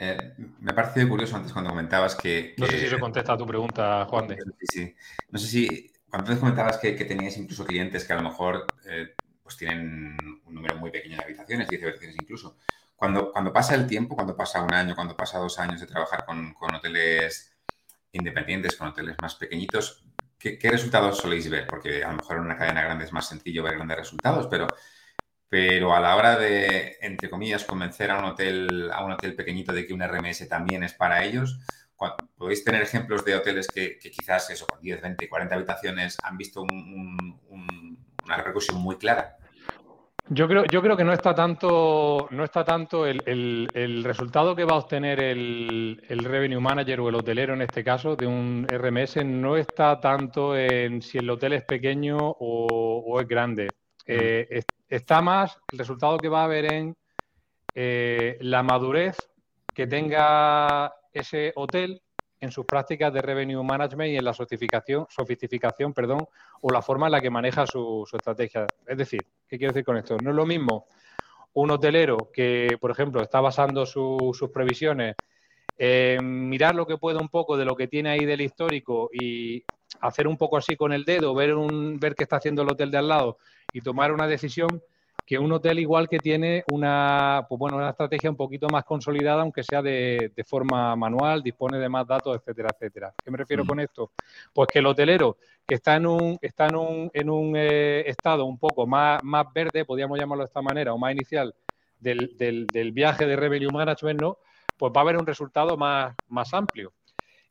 Eh, 0.00 0.34
me 0.60 0.70
ha 0.70 0.74
parecido 0.76 1.08
curioso 1.08 1.36
antes 1.36 1.52
cuando 1.52 1.70
comentabas 1.70 2.14
que... 2.14 2.54
No 2.56 2.66
sé 2.66 2.78
si 2.78 2.86
eso 2.86 3.00
contesta 3.00 3.32
a 3.32 3.36
tu 3.36 3.46
pregunta, 3.46 4.04
Juan 4.04 4.28
de. 4.28 4.36
Sí, 4.36 4.66
sí. 4.72 4.94
No 5.30 5.38
sé 5.40 5.46
si 5.48 5.92
cuando 6.08 6.28
antes 6.28 6.38
comentabas 6.38 6.78
que, 6.78 6.94
que 6.94 7.04
teníais 7.04 7.36
incluso 7.36 7.66
clientes 7.66 8.04
que 8.04 8.12
a 8.12 8.16
lo 8.16 8.22
mejor 8.22 8.66
eh, 8.86 9.14
pues 9.42 9.56
tienen 9.56 10.16
un 10.46 10.54
número 10.54 10.76
muy 10.76 10.90
pequeño 10.90 11.16
de 11.16 11.24
habitaciones, 11.24 11.68
10 11.68 11.82
habitaciones 11.82 12.16
incluso. 12.20 12.56
Cuando, 12.94 13.32
cuando 13.32 13.52
pasa 13.52 13.74
el 13.74 13.86
tiempo, 13.86 14.14
cuando 14.14 14.36
pasa 14.36 14.62
un 14.62 14.72
año, 14.72 14.94
cuando 14.94 15.16
pasa 15.16 15.38
dos 15.38 15.58
años 15.58 15.80
de 15.80 15.86
trabajar 15.86 16.24
con, 16.24 16.54
con 16.54 16.74
hoteles 16.74 17.52
independientes, 18.12 18.76
con 18.76 18.88
hoteles 18.88 19.16
más 19.20 19.34
pequeñitos, 19.34 20.04
¿qué, 20.38 20.58
¿qué, 20.58 20.70
resultados 20.70 21.18
soléis 21.18 21.48
ver? 21.50 21.66
Porque 21.66 22.04
a 22.04 22.10
lo 22.10 22.16
mejor 22.16 22.36
en 22.36 22.42
una 22.42 22.56
cadena 22.56 22.82
grande 22.82 23.04
es 23.04 23.12
más 23.12 23.28
sencillo 23.28 23.62
ver 23.62 23.74
grandes 23.74 23.98
resultados, 23.98 24.46
pero 24.48 24.66
pero 25.48 25.94
a 25.94 26.00
la 26.00 26.16
hora 26.16 26.38
de, 26.38 26.96
entre 27.00 27.30
comillas, 27.30 27.64
convencer 27.64 28.10
a 28.10 28.18
un 28.18 28.24
hotel, 28.26 28.90
a 28.92 29.04
un 29.04 29.12
hotel 29.12 29.34
pequeñito 29.34 29.72
de 29.72 29.86
que 29.86 29.94
un 29.94 30.02
RMS 30.02 30.46
también 30.48 30.82
es 30.82 30.94
para 30.94 31.24
ellos, 31.24 31.58
podéis 32.36 32.64
tener 32.64 32.82
ejemplos 32.82 33.24
de 33.24 33.34
hoteles 33.34 33.66
que, 33.68 33.98
quizás 33.98 34.50
eso, 34.50 34.66
con 34.66 34.80
10, 34.80 35.00
20, 35.00 35.28
40 35.28 35.54
habitaciones 35.54 36.16
han 36.22 36.36
visto 36.36 36.62
una 36.62 38.36
repercusión 38.36 38.78
muy 38.78 38.96
clara. 38.96 39.36
Yo 40.30 40.46
creo, 40.46 40.64
yo 40.66 40.82
creo 40.82 40.94
que 40.94 41.04
no 41.04 41.14
está 41.14 41.34
tanto, 41.34 42.28
no 42.30 42.44
está 42.44 42.62
tanto 42.62 43.06
el, 43.06 44.02
resultado 44.04 44.54
que 44.54 44.64
va 44.64 44.74
a 44.74 44.78
obtener 44.78 45.20
el, 45.20 46.02
revenue 46.06 46.60
manager 46.60 47.00
o 47.00 47.08
el 47.08 47.14
hotelero 47.14 47.54
en 47.54 47.62
este 47.62 47.82
caso 47.82 48.14
de 48.14 48.26
un 48.26 48.66
RMS, 48.68 49.24
no 49.24 49.56
está 49.56 49.98
tanto 49.98 50.54
en 50.54 51.00
si 51.00 51.16
el 51.16 51.30
hotel 51.30 51.54
es 51.54 51.64
pequeño 51.64 52.18
o, 52.20 53.18
es 53.18 53.26
grande. 53.26 53.68
Eh, 54.06 54.60
está 54.88 55.20
más 55.20 55.58
el 55.72 55.78
resultado 55.78 56.18
que 56.18 56.28
va 56.28 56.42
a 56.42 56.44
haber 56.44 56.64
en 56.64 56.96
eh, 57.74 58.38
la 58.40 58.62
madurez 58.62 59.16
que 59.74 59.86
tenga 59.86 60.92
ese 61.12 61.52
hotel 61.56 62.02
en 62.40 62.50
sus 62.50 62.66
prácticas 62.66 63.12
de 63.12 63.22
revenue 63.22 63.62
management 63.62 64.12
y 64.12 64.16
en 64.16 64.24
la 64.24 64.32
sofisticación, 64.32 65.06
sofisticación 65.08 65.92
perdón, 65.92 66.26
o 66.62 66.70
la 66.70 66.82
forma 66.82 67.06
en 67.06 67.12
la 67.12 67.20
que 67.20 67.30
maneja 67.30 67.66
su, 67.66 68.08
estrategia. 68.12 68.66
Es 68.86 68.96
decir, 68.96 69.20
¿qué 69.46 69.58
quiero 69.58 69.72
decir 69.72 69.84
con 69.84 69.96
esto? 69.96 70.16
No 70.22 70.30
es 70.30 70.36
lo 70.36 70.46
mismo 70.46 70.86
un 71.54 71.70
hotelero 71.70 72.30
que, 72.32 72.76
por 72.80 72.90
ejemplo, 72.90 73.22
está 73.22 73.40
basando 73.40 73.86
sus 73.86 74.50
previsiones 74.52 75.16
en 75.76 76.48
mirar 76.48 76.74
lo 76.74 76.86
que 76.86 76.98
puede 76.98 77.18
un 77.18 77.28
poco 77.28 77.56
de 77.56 77.64
lo 77.64 77.76
que 77.76 77.88
tiene 77.88 78.10
ahí 78.10 78.24
del 78.24 78.40
histórico 78.40 79.10
y 79.12 79.64
hacer 80.00 80.26
un 80.28 80.36
poco 80.36 80.56
así 80.56 80.76
con 80.76 80.92
el 80.92 81.04
dedo, 81.04 81.34
ver, 81.34 81.54
un, 81.54 81.98
ver 81.98 82.14
qué 82.14 82.24
está 82.24 82.36
haciendo 82.36 82.62
el 82.62 82.70
hotel 82.70 82.90
de 82.90 82.98
al 82.98 83.08
lado 83.08 83.38
y 83.72 83.80
tomar 83.80 84.12
una 84.12 84.26
decisión 84.26 84.82
que 85.28 85.38
un 85.38 85.52
hotel 85.52 85.78
igual 85.78 86.08
que 86.08 86.18
tiene 86.18 86.64
una, 86.72 87.44
pues 87.50 87.58
bueno, 87.58 87.76
una 87.76 87.90
estrategia 87.90 88.30
un 88.30 88.36
poquito 88.36 88.66
más 88.68 88.82
consolidada, 88.84 89.42
aunque 89.42 89.62
sea 89.62 89.82
de, 89.82 90.32
forma 90.46 90.96
manual, 90.96 91.42
dispone 91.42 91.78
de 91.78 91.86
más 91.86 92.06
datos, 92.06 92.34
etcétera, 92.34 92.70
etcétera. 92.72 93.14
¿Qué 93.22 93.30
me 93.30 93.36
refiero 93.36 93.66
con 93.66 93.78
esto? 93.78 94.12
Pues 94.54 94.68
que 94.72 94.78
el 94.78 94.86
hotelero 94.86 95.36
que 95.66 95.74
está 95.74 95.96
en 95.96 96.06
un, 96.06 96.38
está 96.40 96.68
en 96.68 96.76
un, 96.76 97.10
en 97.12 97.28
un 97.28 97.52
eh, 97.56 98.08
estado 98.08 98.46
un 98.46 98.58
poco 98.58 98.86
más, 98.86 99.22
más 99.22 99.44
verde, 99.52 99.84
podríamos 99.84 100.18
llamarlo 100.18 100.44
de 100.44 100.48
esta 100.48 100.62
manera, 100.62 100.94
o 100.94 100.98
más 100.98 101.12
inicial 101.12 101.54
del, 102.00 102.34
del, 102.38 102.66
del 102.66 102.92
viaje 102.92 103.26
de 103.26 103.36
revenue 103.36 103.70
management, 103.70 104.22
¿no? 104.22 104.38
Pues 104.78 104.90
va 104.96 105.00
a 105.00 105.04
haber 105.04 105.18
un 105.18 105.26
resultado 105.26 105.76
más, 105.76 106.14
más 106.28 106.54
amplio 106.54 106.94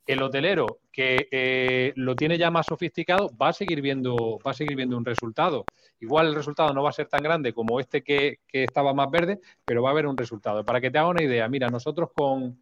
el 0.08 0.24
hotelero 0.24 0.80
que 0.91 1.28
eh, 1.30 1.93
lo 1.98 2.15
tiene 2.15 2.38
ya 2.38 2.50
más 2.50 2.65
sofisticado 2.65 3.30
va 3.39 3.50
a 3.50 3.54
seguir 3.54 3.82
viendo, 3.82 4.39
va 4.46 4.52
a 4.52 4.54
seguir 4.54 4.76
viendo 4.76 4.98
un 4.98 5.06
resultado. 5.06 5.65
Igual 6.00 6.28
el 6.28 6.36
resultado 6.36 6.74
no 6.74 6.82
va 6.82 6.89
a 6.89 6.93
ser 6.93 7.08
tan 7.08 7.22
grande 7.22 7.54
como 7.54 7.80
este 7.80 8.02
que, 8.02 8.39
estaba 8.52 8.93
más 8.93 9.12
verde, 9.12 9.39
pero 9.65 9.84
va 9.84 9.89
a 9.89 9.91
haber 9.91 10.08
un 10.08 10.17
resultado. 10.17 10.63
Para 10.63 10.80
que 10.80 10.89
te 10.89 10.98
haga 10.98 11.10
una 11.10 11.24
idea, 11.24 11.48
mira, 11.50 11.67
nosotros 11.67 12.10
con 12.15 12.62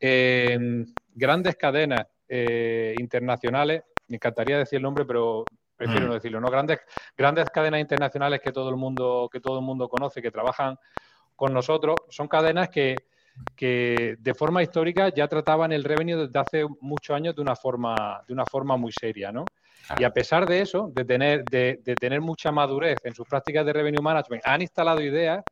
eh, 0.00 0.84
grandes 1.12 1.56
cadenas 1.56 2.06
eh, 2.28 2.94
internacionales, 2.98 3.82
me 4.08 4.16
encantaría 4.16 4.58
decir 4.58 4.76
el 4.76 4.82
nombre, 4.84 5.04
pero 5.04 5.44
prefiero 5.76 6.06
mm. 6.06 6.08
no 6.08 6.14
decirlo, 6.14 6.40
¿no? 6.40 6.50
Grandes, 6.50 6.78
grandes 7.16 7.50
cadenas 7.50 7.80
internacionales 7.80 8.40
que 8.40 8.52
todo 8.52 8.70
el 8.70 8.76
mundo, 8.76 9.28
que 9.30 9.40
todo 9.40 9.58
el 9.58 9.64
mundo 9.64 9.88
conoce, 9.88 10.22
que 10.22 10.30
trabajan 10.30 10.78
con 11.34 11.52
nosotros, 11.52 11.96
son 12.08 12.28
cadenas 12.28 12.68
que 12.68 12.96
que 13.54 14.16
de 14.18 14.34
forma 14.34 14.62
histórica 14.62 15.08
ya 15.14 15.28
trataban 15.28 15.72
el 15.72 15.84
revenue 15.84 16.26
desde 16.26 16.38
hace 16.38 16.66
muchos 16.80 17.14
años 17.14 17.34
de 17.34 17.42
una 17.42 17.56
forma, 17.56 18.22
de 18.26 18.32
una 18.32 18.46
forma 18.46 18.76
muy 18.76 18.92
seria, 18.92 19.32
¿no? 19.32 19.44
Y 19.98 20.04
a 20.04 20.10
pesar 20.10 20.46
de 20.46 20.60
eso, 20.60 20.90
de 20.92 21.04
tener, 21.04 21.44
de, 21.44 21.76
tener 22.00 22.20
mucha 22.20 22.50
madurez 22.50 22.98
en 23.04 23.14
sus 23.14 23.26
prácticas 23.26 23.64
de 23.64 23.72
revenue 23.72 24.02
management, 24.02 24.42
han 24.44 24.62
instalado 24.62 25.00
ideas 25.00 25.44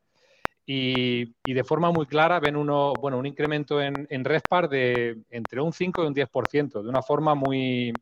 y, 0.67 1.33
de 1.45 1.65
forma 1.65 1.93
muy 1.93 2.07
clara 2.07 2.41
ven 2.41 2.57
uno, 2.57 2.95
bueno, 3.01 3.19
un 3.19 3.27
incremento 3.27 3.81
en, 3.81 4.07
en 4.11 4.25
RESPAR 4.25 4.69
de 4.69 5.19
entre 5.31 5.61
un 5.61 5.73
5 5.73 6.03
y 6.03 6.07
un 6.07 6.15
10%, 6.15 6.83
de 6.83 6.89
una 6.89 7.03
forma 7.03 7.35
muy, 7.37 7.93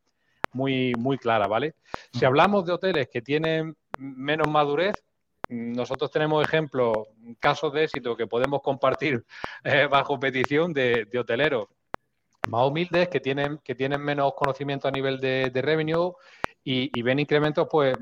muy, 0.53 0.93
muy 0.97 1.17
clara, 1.17 1.47
¿vale? 1.47 1.75
Si 2.11 2.25
hablamos 2.25 2.65
de 2.65 2.73
hoteles 2.73 3.09
que 3.09 3.21
tienen 3.21 3.75
menos 3.97 4.47
madurez, 4.47 5.03
nosotros 5.49 6.09
tenemos 6.11 6.43
ejemplos, 6.43 6.95
casos 7.39 7.73
de 7.73 7.83
éxito 7.83 8.15
que 8.15 8.27
podemos 8.27 8.61
compartir 8.61 9.25
eh, 9.63 9.87
bajo 9.89 10.19
petición 10.19 10.73
de, 10.73 11.07
hoteleros 11.17 11.67
más 12.49 12.67
humildes 12.67 13.07
que 13.07 13.19
tienen, 13.19 13.59
que 13.59 13.75
tienen 13.75 14.01
menos 14.01 14.33
conocimiento 14.33 14.87
a 14.87 14.91
nivel 14.91 15.19
de, 15.19 15.49
revenue 15.61 16.13
y, 16.63 17.01
ven 17.01 17.19
incrementos 17.19 17.67
pues 17.69 17.97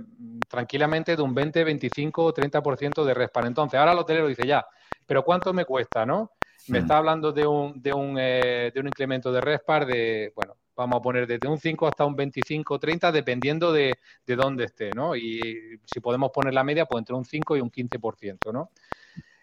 tranquilamente 0.48 1.16
de 1.16 1.22
un 1.22 1.34
20, 1.34 1.64
25 1.64 2.34
30% 2.34 3.04
de 3.04 3.14
respaldo. 3.14 3.48
Entonces, 3.48 3.80
ahora 3.80 3.94
el 3.94 4.00
hotelero 4.00 4.28
dice 4.28 4.46
ya, 4.46 4.66
pero 5.06 5.24
¿cuánto 5.24 5.54
me 5.54 5.66
cuesta, 5.66 6.06
no? 6.06 6.32
Me 6.68 6.80
está 6.80 6.98
hablando 6.98 7.32
de 7.32 7.46
un, 7.46 7.82
de 7.82 7.94
un, 7.94 8.18
eh, 8.20 8.72
de 8.74 8.80
un 8.80 8.88
incremento 8.88 9.32
de 9.32 9.42
RESPAR 9.42 9.86
de, 9.86 10.32
bueno, 10.36 10.56
vamos 10.76 11.00
a 11.00 11.02
poner 11.02 11.28
desde 11.28 11.48
un 11.48 11.58
5 11.58 11.88
hasta 11.88 12.06
un 12.06 12.16
25 12.16 12.80
30, 12.80 13.12
dependiendo 13.12 13.72
de, 13.72 13.98
de, 14.26 14.36
dónde 14.36 14.66
esté, 14.66 14.92
¿no? 14.92 15.16
Y 15.16 15.80
si 15.86 16.00
podemos 16.00 16.32
poner 16.32 16.54
la 16.54 16.64
media, 16.64 16.86
pues 16.86 17.02
entre 17.02 17.16
un 17.16 17.26
5 17.26 17.58
y 17.58 17.62
un 17.62 17.72
15%, 17.72 18.52
¿no? 18.52 18.72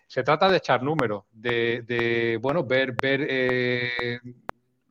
Se 0.06 0.22
trata 0.22 0.48
de 0.48 0.56
echar 0.56 0.82
números, 0.82 1.24
de, 1.32 2.38
bueno, 2.40 2.64
ver, 2.64 2.94
ver, 3.00 3.26
eh, 3.28 4.18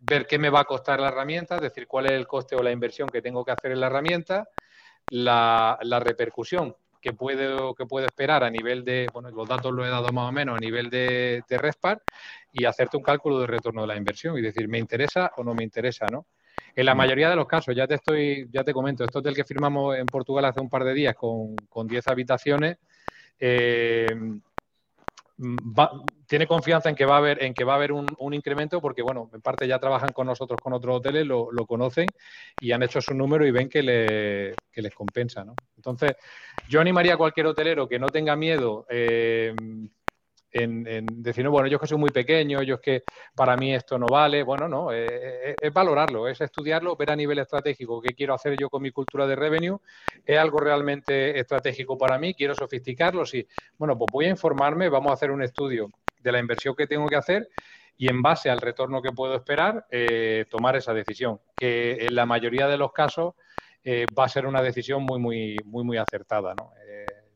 ver 0.02 0.28
qué 0.28 0.38
me 0.38 0.50
va 0.50 0.60
a 0.60 0.65
costar 0.65 1.00
la 1.00 1.08
herramienta, 1.08 1.56
es 1.56 1.62
decir, 1.62 1.88
cuál 1.88 2.06
es 2.06 2.12
el 2.12 2.28
coste 2.28 2.56
o 2.56 2.62
la 2.62 2.71
inversión 2.71 3.10
que 3.10 3.21
tengo 3.21 3.43
que 3.43 3.52
hacer 3.52 3.71
en 3.71 3.80
la 3.80 3.88
herramienta, 3.88 4.47
la, 5.10 5.80
la 5.82 6.00
repercusión 6.00 6.76
que 7.02 7.14
puedo, 7.14 7.74
que 7.76 7.86
puedo 7.86 8.06
esperar 8.06 8.44
a 8.44 8.50
nivel 8.50 8.84
de, 8.84 9.08
bueno, 9.14 9.30
los 9.30 9.48
datos 9.48 9.74
los 9.74 9.86
he 9.86 9.90
dado 9.90 10.12
más 10.12 10.30
o 10.30 10.32
menos 10.32 10.58
a 10.58 10.60
nivel 10.60 10.90
de, 10.90 11.44
de 11.48 11.58
RESPAR 11.58 12.02
y 12.52 12.66
hacerte 12.66 12.98
un 12.98 13.04
cálculo 13.04 13.40
de 13.40 13.48
retorno 13.48 13.82
de 13.82 13.88
la 13.88 13.96
inversión 13.96 14.38
y 14.38 14.42
decir, 14.42 14.68
¿me 14.68 14.80
interesa 14.80 15.32
o 15.38 15.44
no 15.44 15.54
me 15.54 15.64
interesa? 15.64 16.06
¿no? 16.12 16.28
En 16.76 16.86
la 16.86 16.96
mayoría 16.96 17.30
de 17.30 17.36
los 17.36 17.48
casos, 17.48 17.76
ya 17.76 17.88
te 17.88 17.96
estoy, 17.96 18.48
ya 18.52 18.64
te 18.64 18.74
comento, 18.74 19.04
esto 19.04 19.20
hotel 19.20 19.36
que 19.36 19.44
firmamos 19.44 19.98
en 19.98 20.06
Portugal 20.06 20.46
hace 20.46 20.60
un 20.60 20.70
par 20.70 20.84
de 20.84 20.94
días 20.94 21.16
con, 21.16 21.56
con 21.70 21.88
10 21.88 22.08
habitaciones, 22.08 22.78
eh, 23.40 24.08
tiene 26.26 26.48
confianza 26.48 26.90
en 26.90 26.96
que 26.96 27.06
va 27.06 27.16
a 27.16 27.18
haber, 27.20 27.44
en 27.44 27.54
que 27.54 27.64
va 27.64 27.74
a 27.74 27.76
haber 27.76 27.92
un, 27.92 28.34
incremento 28.34 28.82
porque, 28.82 29.02
bueno, 29.02 29.30
en 29.34 29.42
parte 29.42 29.68
ya 29.68 29.80
trabajan 29.80 30.12
con 30.12 30.28
nosotros 30.28 30.60
con 30.62 30.74
otros 30.74 30.98
hoteles, 30.98 31.26
lo, 31.26 31.48
conocen 31.68 32.08
y 32.60 32.72
han 32.72 32.84
hecho 32.84 33.02
su 33.02 33.14
número 33.14 33.46
y 33.46 33.52
ven 33.52 33.70
que, 33.70 33.84
le, 33.84 34.56
les 34.74 34.94
compensa, 34.96 35.44
¿no? 35.46 35.56
Entonces, 35.78 36.16
yo 36.68 36.82
animaría 36.82 37.13
a 37.13 37.18
cualquier 37.18 37.48
hotelero 37.48 37.88
que 37.88 38.00
no 38.00 38.12
tenga 38.12 38.36
miedo 38.36 38.86
eh, 38.90 39.54
en, 40.52 41.22
decir, 41.22 41.44
no, 41.44 41.52
bueno, 41.52 41.68
yo 41.68 41.76
es 41.76 41.82
que 41.82 41.88
soy 41.88 41.98
muy 41.98 42.12
pequeño, 42.12 42.63
yo 42.63 42.76
es 42.76 42.82
que 42.82 43.04
para 43.36 43.56
mí 43.56 43.74
esto 43.74 43.98
no 44.00 44.10
vale. 44.10 44.44
Bueno, 44.44 44.68
no, 44.68 44.92
eh, 44.92 45.52
eh, 45.52 45.56
es 45.60 45.74
valorarlo, 45.74 46.28
es 46.28 46.42
estudiarlo, 46.42 46.96
ver 46.96 47.12
a 47.12 47.16
nivel 47.16 47.40
estratégico 47.40 48.02
qué 48.02 48.13
quiero 48.13 48.34
hacer 48.34 48.58
yo 48.58 48.70
con 48.70 48.82
mi 48.82 48.92
cultura 48.92 49.28
de 49.28 49.36
revenue. 49.36 49.78
¿Es 50.26 50.38
algo 50.38 50.60
realmente 50.60 51.40
estratégico 51.40 51.98
para 51.98 52.18
mí? 52.18 52.34
¿Quiero 52.34 52.56
sofisticarlo? 52.56 53.26
Sí. 53.26 53.48
Bueno, 53.78 53.98
pues 53.98 54.10
voy 54.12 54.26
a 54.26 54.30
informarme, 54.30 54.90
vamos 54.90 55.12
a 55.12 55.13
hacer 55.13 55.32
un 55.32 55.44
estudio 55.44 55.92
de 56.20 56.32
la 56.32 56.40
inversión 56.40 56.76
que 56.76 56.88
tengo 56.88 57.08
que 57.08 57.16
hacer 57.16 57.48
y 57.98 58.10
en 58.10 58.22
base 58.22 58.50
al 58.50 58.62
retorno 58.62 59.02
que 59.02 59.12
puedo 59.12 59.36
esperar, 59.36 59.86
eh, 59.90 60.46
tomar 60.50 60.76
esa 60.76 60.94
decisión, 60.94 61.40
que 61.56 62.06
en 62.06 62.16
la 62.16 62.26
mayoría 62.26 62.68
de 62.68 62.78
los 62.78 62.94
casos 62.94 63.34
va 63.86 64.26
a 64.26 64.30
ser 64.30 64.46
una 64.46 64.62
decisión 64.62 65.04
muy, 65.04 65.20
muy, 65.20 65.58
muy, 65.66 65.84
muy 65.84 65.98
acertada. 65.98 66.54
¿no? 66.56 66.72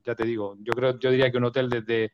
ya 0.04 0.15
te 0.15 0.25
digo, 0.25 0.56
yo 0.60 0.73
creo, 0.73 0.99
yo 0.99 1.12
diría 1.12 1.32
que 1.32 1.38
un 1.38 1.45
hotel 1.45 1.69
desde 1.69 2.12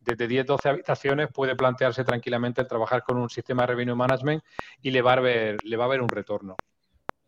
desde 0.00 0.26
10, 0.26 0.46
12 0.46 0.68
habitaciones 0.68 1.28
puede 1.32 1.54
plantearse 1.54 2.04
tranquilamente 2.04 2.60
el 2.60 2.66
trabajar 2.66 3.02
con 3.02 3.18
un 3.18 3.28
sistema 3.28 3.62
de 3.62 3.68
revenue 3.68 3.94
management 3.94 4.42
y 4.80 4.90
le 4.90 5.02
va 5.02 5.12
a 5.12 5.20
ver, 5.20 5.58
le 5.64 5.76
va 5.76 5.84
a 5.84 5.88
ver 5.88 6.00
un 6.00 6.08
retorno. 6.08 6.56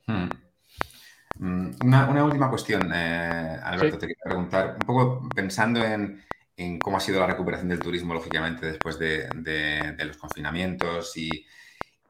Hmm. 0.07 0.29
Mm, 1.37 1.71
una, 1.85 2.25
última 2.25 2.49
cuestión, 2.49 2.91
eh, 2.95 3.59
Alberto, 3.63 3.99
te 3.99 4.07
quería 4.09 4.23
preguntar, 4.25 4.77
un 4.81 4.87
poco 4.87 5.29
pensando 5.35 5.83
en, 5.85 6.23
cómo 6.79 6.99
ha 6.99 7.01
sido 7.01 7.21
la 7.21 7.27
recuperación 7.27 7.69
del 7.71 7.81
turismo, 7.81 8.13
lógicamente, 8.13 8.67
después 8.67 8.99
de, 8.99 9.97
los 10.05 10.17
confinamientos 10.19 11.17
y, 11.17 11.47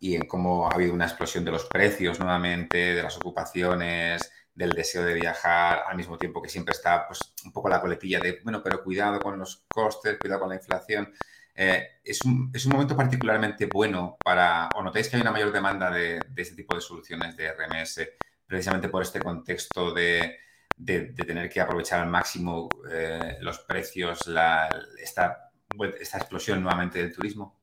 y, 0.00 0.16
en 0.16 0.26
cómo 0.26 0.66
ha 0.66 0.74
habido 0.74 0.94
una 0.94 1.06
explosión 1.06 1.44
de 1.44 1.52
los 1.52 1.66
precios 1.66 2.18
nuevamente, 2.18 2.94
de 2.94 3.02
las 3.02 3.16
ocupaciones, 3.16 4.32
del 4.54 4.70
deseo 4.72 5.04
de 5.04 5.14
viajar, 5.14 5.84
al 5.86 5.96
mismo 5.96 6.18
tiempo 6.18 6.42
que 6.42 6.48
siempre 6.48 6.72
está 6.72 7.06
pues, 7.06 7.20
un 7.44 7.52
poco 7.52 7.68
la 7.68 7.80
coletilla 7.80 8.18
de, 8.20 8.40
bueno, 8.42 8.62
pero 8.62 8.82
cuidado 8.82 9.20
con 9.20 9.38
los 9.38 9.64
costes, 9.68 10.18
cuidado 10.18 10.40
con 10.40 10.48
la 10.48 10.56
inflación. 10.56 11.12
Eh, 11.54 12.00
es, 12.04 12.24
un, 12.24 12.50
es, 12.54 12.64
un, 12.66 12.72
momento 12.72 12.96
particularmente 12.96 13.66
bueno 13.66 14.16
para, 14.24 14.68
o 14.74 14.82
notáis 14.82 15.08
que 15.08 15.16
hay 15.16 15.22
una 15.22 15.32
mayor 15.32 15.52
demanda 15.52 15.90
de, 15.90 16.20
de 16.28 16.42
este 16.42 16.56
tipo 16.56 16.74
de 16.74 16.80
soluciones 16.80 17.36
de 17.36 17.52
RMS, 17.52 18.08
precisamente 18.46 18.88
por 18.88 19.02
este 19.02 19.20
contexto 19.20 19.92
de, 19.92 20.38
de, 20.80 21.12
tener 21.12 21.48
que 21.48 21.60
aprovechar 21.60 22.00
al 22.00 22.08
máximo 22.08 22.68
eh, 22.90 23.36
los 23.40 23.60
precios, 23.60 24.26
la, 24.26 24.68
esta, 24.98 25.52
esta 26.00 26.18
explosión 26.18 26.62
nuevamente 26.62 26.98
del 26.98 27.12
turismo? 27.12 27.59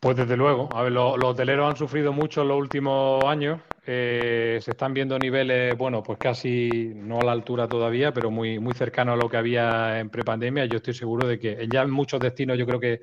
Pues 0.00 0.16
desde 0.16 0.34
luego, 0.34 0.74
a 0.74 0.82
ver, 0.82 0.92
los, 0.92 1.22
hoteleros 1.22 1.68
han 1.68 1.76
sufrido 1.76 2.10
mucho 2.14 2.40
en 2.40 2.48
los 2.48 2.56
últimos 2.58 3.28
años. 3.30 3.60
Eh, 3.86 4.58
se 4.62 4.70
están 4.70 4.94
viendo 4.94 5.18
niveles, 5.18 5.76
bueno, 5.76 6.02
pues 6.02 6.18
casi 6.18 6.92
no 6.94 7.20
a 7.20 7.24
la 7.24 7.32
altura 7.32 7.68
todavía, 7.68 8.10
pero 8.10 8.30
muy, 8.30 8.58
muy 8.58 8.72
cercano 8.72 9.12
a 9.12 9.16
lo 9.16 9.28
que 9.28 9.36
había 9.36 10.00
en 10.00 10.08
prepandemia. 10.08 10.64
Yo 10.64 10.78
estoy 10.78 10.94
seguro 10.94 11.26
de 11.26 11.38
que 11.38 11.68
ya 11.70 11.82
en 11.82 11.90
muchos 11.90 12.18
destinos, 12.18 12.56
yo 12.56 12.64
creo 12.66 12.80
que, 12.80 13.02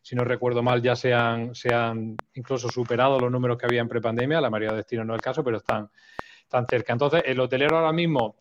si 0.00 0.16
no 0.16 0.24
recuerdo 0.24 0.62
mal, 0.62 0.80
ya 0.80 0.96
se 0.96 1.12
han, 1.12 1.52
incluso 2.32 2.70
superado 2.70 3.20
los 3.20 3.30
números 3.30 3.58
que 3.58 3.66
había 3.66 3.82
en 3.82 3.88
prepandemia. 3.88 4.40
La 4.40 4.48
mayoría 4.48 4.70
de 4.70 4.78
destinos 4.78 5.04
no 5.04 5.12
es 5.12 5.18
el 5.18 5.22
caso, 5.22 5.44
pero 5.44 5.58
están, 5.58 5.90
están 6.44 6.66
cerca. 6.66 6.94
Entonces, 6.94 7.24
el 7.26 7.38
hotelero 7.40 7.76
ahora 7.76 7.92
mismo 7.92 8.36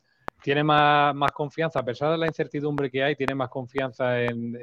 tiene 0.47 0.63
más, 0.63 1.13
confianza, 1.33 1.79
a 1.79 1.83
pesar 1.83 2.09
de 2.09 2.17
la 2.17 2.25
incertidumbre 2.25 2.89
que 2.89 3.03
hay, 3.03 3.17
tiene 3.17 3.35
más 3.35 3.49
confianza 3.49 4.21
en, 4.21 4.55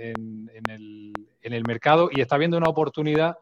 el, 0.63 1.63
mercado 1.67 2.09
y 2.11 2.23
está 2.23 2.39
viendo 2.39 2.57
una 2.57 2.71
oportunidad 2.71 3.37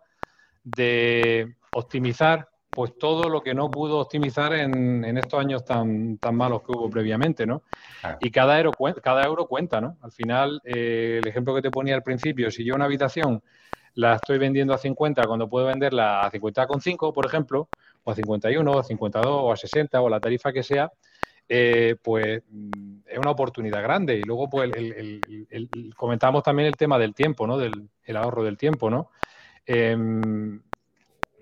de 0.65 1.55
optimizar 1.73 2.49
pues 2.69 2.99
todo 2.99 3.29
lo 3.29 3.45
que 3.45 3.55
no 3.55 3.71
pudo 3.71 4.01
optimizar 4.01 4.55
en, 4.55 5.17
estos 5.17 5.39
años 5.39 5.65
tan, 5.65 6.19
tan 6.19 6.35
malos 6.35 6.63
que 6.63 6.73
hubo 6.73 6.91
previamente, 6.91 7.47
¿no? 7.47 7.63
Y 8.19 8.33
cada 8.33 8.59
euro, 8.59 8.73
cada 9.01 9.23
euro 9.23 9.47
cuenta, 9.47 9.81
¿no? 9.81 9.97
Al 10.03 10.11
final, 10.11 10.61
eh, 10.65 11.21
el 11.23 11.29
ejemplo 11.29 11.55
que 11.55 11.63
te 11.63 11.71
ponía 11.71 11.95
al 11.95 12.03
principio, 12.03 12.51
si 12.51 12.65
yo 12.65 12.75
una 12.75 12.87
habitación 12.87 13.41
la 13.95 14.17
estoy 14.17 14.39
vendiendo 14.39 14.75
a 14.75 14.79
50 14.79 15.23
cuando 15.29 15.49
puedo 15.49 15.67
venderla 15.67 16.23
a 16.23 16.33
50,5, 16.33 17.13
por 17.13 17.25
ejemplo, 17.25 17.69
o 18.03 18.11
a 18.11 18.17
51, 18.17 18.69
o 18.69 18.81
a 18.81 18.83
52, 18.83 19.31
o 19.33 19.53
a 19.53 19.57
60, 19.57 20.01
o 20.01 20.09
la 20.09 20.19
tarifa 20.19 20.53
que 20.53 20.65
sea, 20.65 20.91
eh, 21.49 21.97
pues 22.03 22.43
es 23.07 23.19
una 23.19 23.31
oportunidad 23.31 23.83
grande. 23.83 24.17
Y 24.17 24.23
luego, 24.23 24.49
pues, 24.49 24.71
comentamos 25.97 26.43
también 26.43 26.69
el 26.69 26.77
tema 26.77 26.99
del 26.99 27.15
tiempo, 27.15 27.47
¿no? 27.47 27.59
Del 27.59 27.89
el 28.05 28.17
ahorro 28.17 28.43
del 28.43 28.57
tiempo, 28.57 28.91
¿no? 28.91 29.11
Em, 29.67 30.61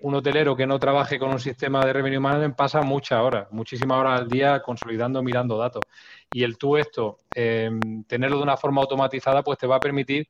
un 0.03 0.15
hotelero 0.15 0.55
que 0.55 0.65
no 0.65 0.79
trabaje 0.79 1.19
con 1.19 1.29
un 1.29 1.39
sistema 1.39 1.85
de 1.85 1.93
revenue 1.93 2.19
management 2.19 2.55
pasa 2.55 2.81
muchas 2.81 3.21
horas, 3.21 3.47
muchísimas 3.51 3.99
horas 3.99 4.21
al 4.21 4.27
día 4.27 4.61
consolidando, 4.61 5.21
mirando 5.21 5.57
datos. 5.57 5.83
Y 6.31 6.43
el 6.43 6.57
tú 6.57 6.77
esto, 6.77 7.17
em, 7.33 8.03
tenerlo 8.05 8.37
de 8.37 8.43
una 8.43 8.57
forma 8.57 8.81
automatizada, 8.81 9.43
pues 9.43 9.57
te 9.59 9.67
va 9.67 9.75
a 9.77 9.79
permitir 9.79 10.27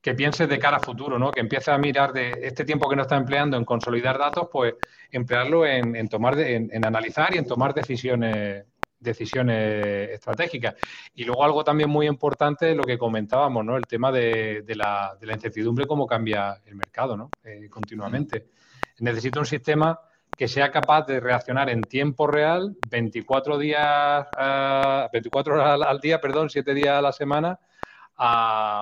que 0.00 0.14
pienses 0.14 0.48
de 0.48 0.58
cara 0.58 0.78
a 0.78 0.80
futuro, 0.80 1.18
¿no? 1.18 1.30
Que 1.30 1.40
empieces 1.40 1.68
a 1.68 1.78
mirar 1.78 2.12
de 2.12 2.32
este 2.42 2.64
tiempo 2.64 2.88
que 2.88 2.96
no 2.96 3.02
está 3.02 3.16
empleando 3.16 3.56
en 3.56 3.64
consolidar 3.64 4.18
datos, 4.18 4.48
pues 4.52 4.74
emplearlo 5.10 5.64
en, 5.64 6.08
tomar, 6.08 6.38
en, 6.40 6.84
analizar 6.84 7.34
y 7.34 7.38
en 7.38 7.46
tomar 7.46 7.72
decisiones 7.72 8.64
decisiones 9.02 10.10
estratégicas. 10.10 10.74
Y 11.14 11.24
luego 11.24 11.44
algo 11.44 11.64
también 11.64 11.90
muy 11.90 12.06
importante, 12.06 12.74
lo 12.74 12.84
que 12.84 12.96
comentábamos, 12.96 13.64
¿no? 13.64 13.76
El 13.76 13.86
tema 13.86 14.12
de, 14.12 14.64
la, 14.76 15.16
incertidumbre, 15.20 15.86
cómo 15.86 16.06
cambia 16.06 16.60
el 16.64 16.76
mercado, 16.76 17.16
¿no? 17.16 17.30
Eh, 17.44 17.68
continuamente. 17.68 18.46
Necesito 19.00 19.40
un 19.40 19.46
sistema 19.46 19.98
que 20.36 20.48
sea 20.48 20.70
capaz 20.70 21.06
de 21.06 21.20
reaccionar 21.20 21.68
en 21.68 21.82
tiempo 21.82 22.26
real, 22.26 22.76
24 22.88 23.58
días, 23.58 24.26
24 25.12 25.54
horas 25.54 25.80
al 25.86 26.00
día, 26.00 26.20
perdón, 26.20 26.48
7 26.48 26.72
días 26.74 26.98
a 26.98 27.02
la 27.02 27.12
semana, 27.12 27.58
a, 28.16 28.80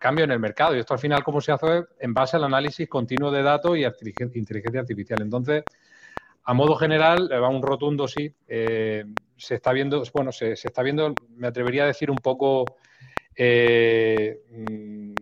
cambio 0.00 0.24
en 0.24 0.32
el 0.32 0.40
mercado. 0.40 0.76
Y 0.76 0.80
esto 0.80 0.94
al 0.94 1.00
final, 1.00 1.22
¿cómo 1.24 1.40
se 1.40 1.52
hace? 1.52 1.84
En 1.98 2.14
base 2.14 2.36
al 2.36 2.44
análisis 2.44 2.88
continuo 2.88 3.30
de 3.30 3.42
datos 3.42 3.76
y 3.76 3.84
inteligencia 3.84 4.80
artificial. 4.80 5.20
Entonces, 5.22 5.64
a 6.48 6.54
modo 6.54 6.76
general, 6.76 7.28
va 7.30 7.48
un 7.48 7.60
rotundo 7.60 8.06
sí. 8.06 8.32
Eh, 8.46 9.04
se 9.36 9.56
está 9.56 9.72
viendo, 9.72 10.02
bueno, 10.14 10.30
se, 10.30 10.52
está 10.52 10.82
viendo, 10.82 11.12
me 11.34 11.48
atrevería 11.48 11.82
a 11.82 11.86
decir 11.86 12.08
un 12.08 12.18
poco, 12.18 12.64
eh, 13.34 14.38
mm, 14.48 15.14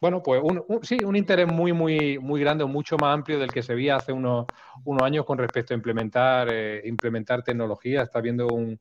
bueno, 0.00 0.22
pues 0.22 0.40
sí, 0.82 1.02
un 1.02 1.16
interés 1.16 1.48
muy, 1.48 1.72
muy, 1.72 2.18
muy 2.18 2.40
grande, 2.40 2.64
mucho 2.66 2.98
más 2.98 3.14
amplio 3.14 3.38
del 3.38 3.50
que 3.50 3.62
se 3.62 3.74
veía 3.74 3.96
hace 3.96 4.12
unos, 4.12 4.46
unos 4.84 5.02
años 5.02 5.24
con 5.24 5.38
respecto 5.38 5.72
a 5.72 5.76
implementar, 5.76 6.48
eh, 6.50 6.82
implementar 6.84 7.42
tecnología. 7.42 8.02
Está 8.02 8.20
viendo 8.20 8.48
un, 8.48 8.78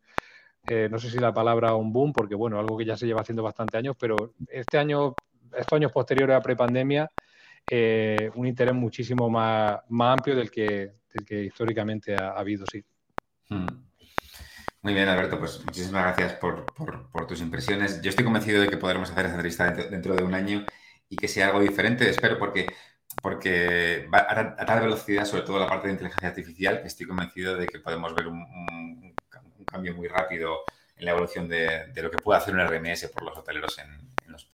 no 0.92 1.00
sé 1.00 1.10
si 1.10 1.18
la 1.18 1.34
palabra 1.34 1.74
un 1.76 1.94
boom, 1.94 2.12
porque 2.12 2.36
bueno, 2.36 2.60
algo 2.60 2.78
que 2.78 2.86
ya 2.86 2.98
se 2.98 3.08
lleva 3.08 3.22
haciendo 3.22 3.42
bastante 3.42 3.78
años, 3.78 3.96
pero 3.98 4.34
este 4.50 4.78
año, 4.78 5.16
estos 5.58 5.78
años 5.78 5.94
posteriores 5.94 6.36
a 6.36 6.42
prepandemia, 6.42 7.10
un 8.36 8.46
interés 8.46 8.76
muchísimo 8.76 9.30
más, 9.30 9.80
más 9.88 10.14
amplio 10.14 10.36
del 10.36 10.52
que, 10.52 10.92
que 11.26 11.46
históricamente 11.46 12.16
ha, 12.16 12.32
habido, 12.32 12.66
sí. 12.72 12.84
Hmm. 13.50 13.68
Muy 14.82 14.94
bien, 14.94 15.10
Alberto, 15.10 15.40
pues 15.40 15.64
muchísimas 15.66 16.04
gracias 16.04 16.34
por, 16.40 16.66
tus 17.28 17.42
impresiones. 17.42 18.02
Yo 18.02 18.10
estoy 18.10 18.24
convencido 18.24 18.62
de 18.62 18.70
que 18.70 18.78
podremos 18.78 19.10
hacer 19.10 19.26
esa 19.26 19.36
entrevista 19.36 19.72
dentro, 19.72 20.16
de 20.16 20.24
un 20.24 20.34
año 20.34 20.66
y 21.10 21.18
que 21.18 21.28
sea 21.28 21.48
algo 21.48 21.60
diferente, 21.60 22.10
espero, 22.10 22.38
porque, 22.38 22.68
porque 23.22 24.08
va 24.14 24.26
a, 24.30 24.66
tal 24.66 24.82
velocidad, 24.82 25.26
sobre 25.26 25.44
todo 25.44 25.60
la 25.60 25.68
parte 25.68 25.88
de 25.88 25.94
inteligencia 25.94 26.30
artificial, 26.30 26.82
que 26.82 26.88
estoy 26.88 27.06
convencido 27.06 27.58
de 27.58 27.68
que 27.68 27.80
podemos 27.80 28.16
ver 28.16 28.28
un, 28.28 29.16
cambio 29.66 29.94
muy 29.94 30.08
rápido 30.08 30.60
en 30.96 31.06
la 31.06 31.12
evolución 31.12 31.50
de, 31.50 31.92
lo 31.96 32.10
que 32.10 32.18
puede 32.18 32.40
hacer 32.40 32.54
un 32.54 32.66
RMS 32.66 33.10
por 33.10 33.24
los 33.24 33.38
hoteleros 33.38 33.78
en, 33.80 33.90
en 34.26 34.32
los 34.32 34.50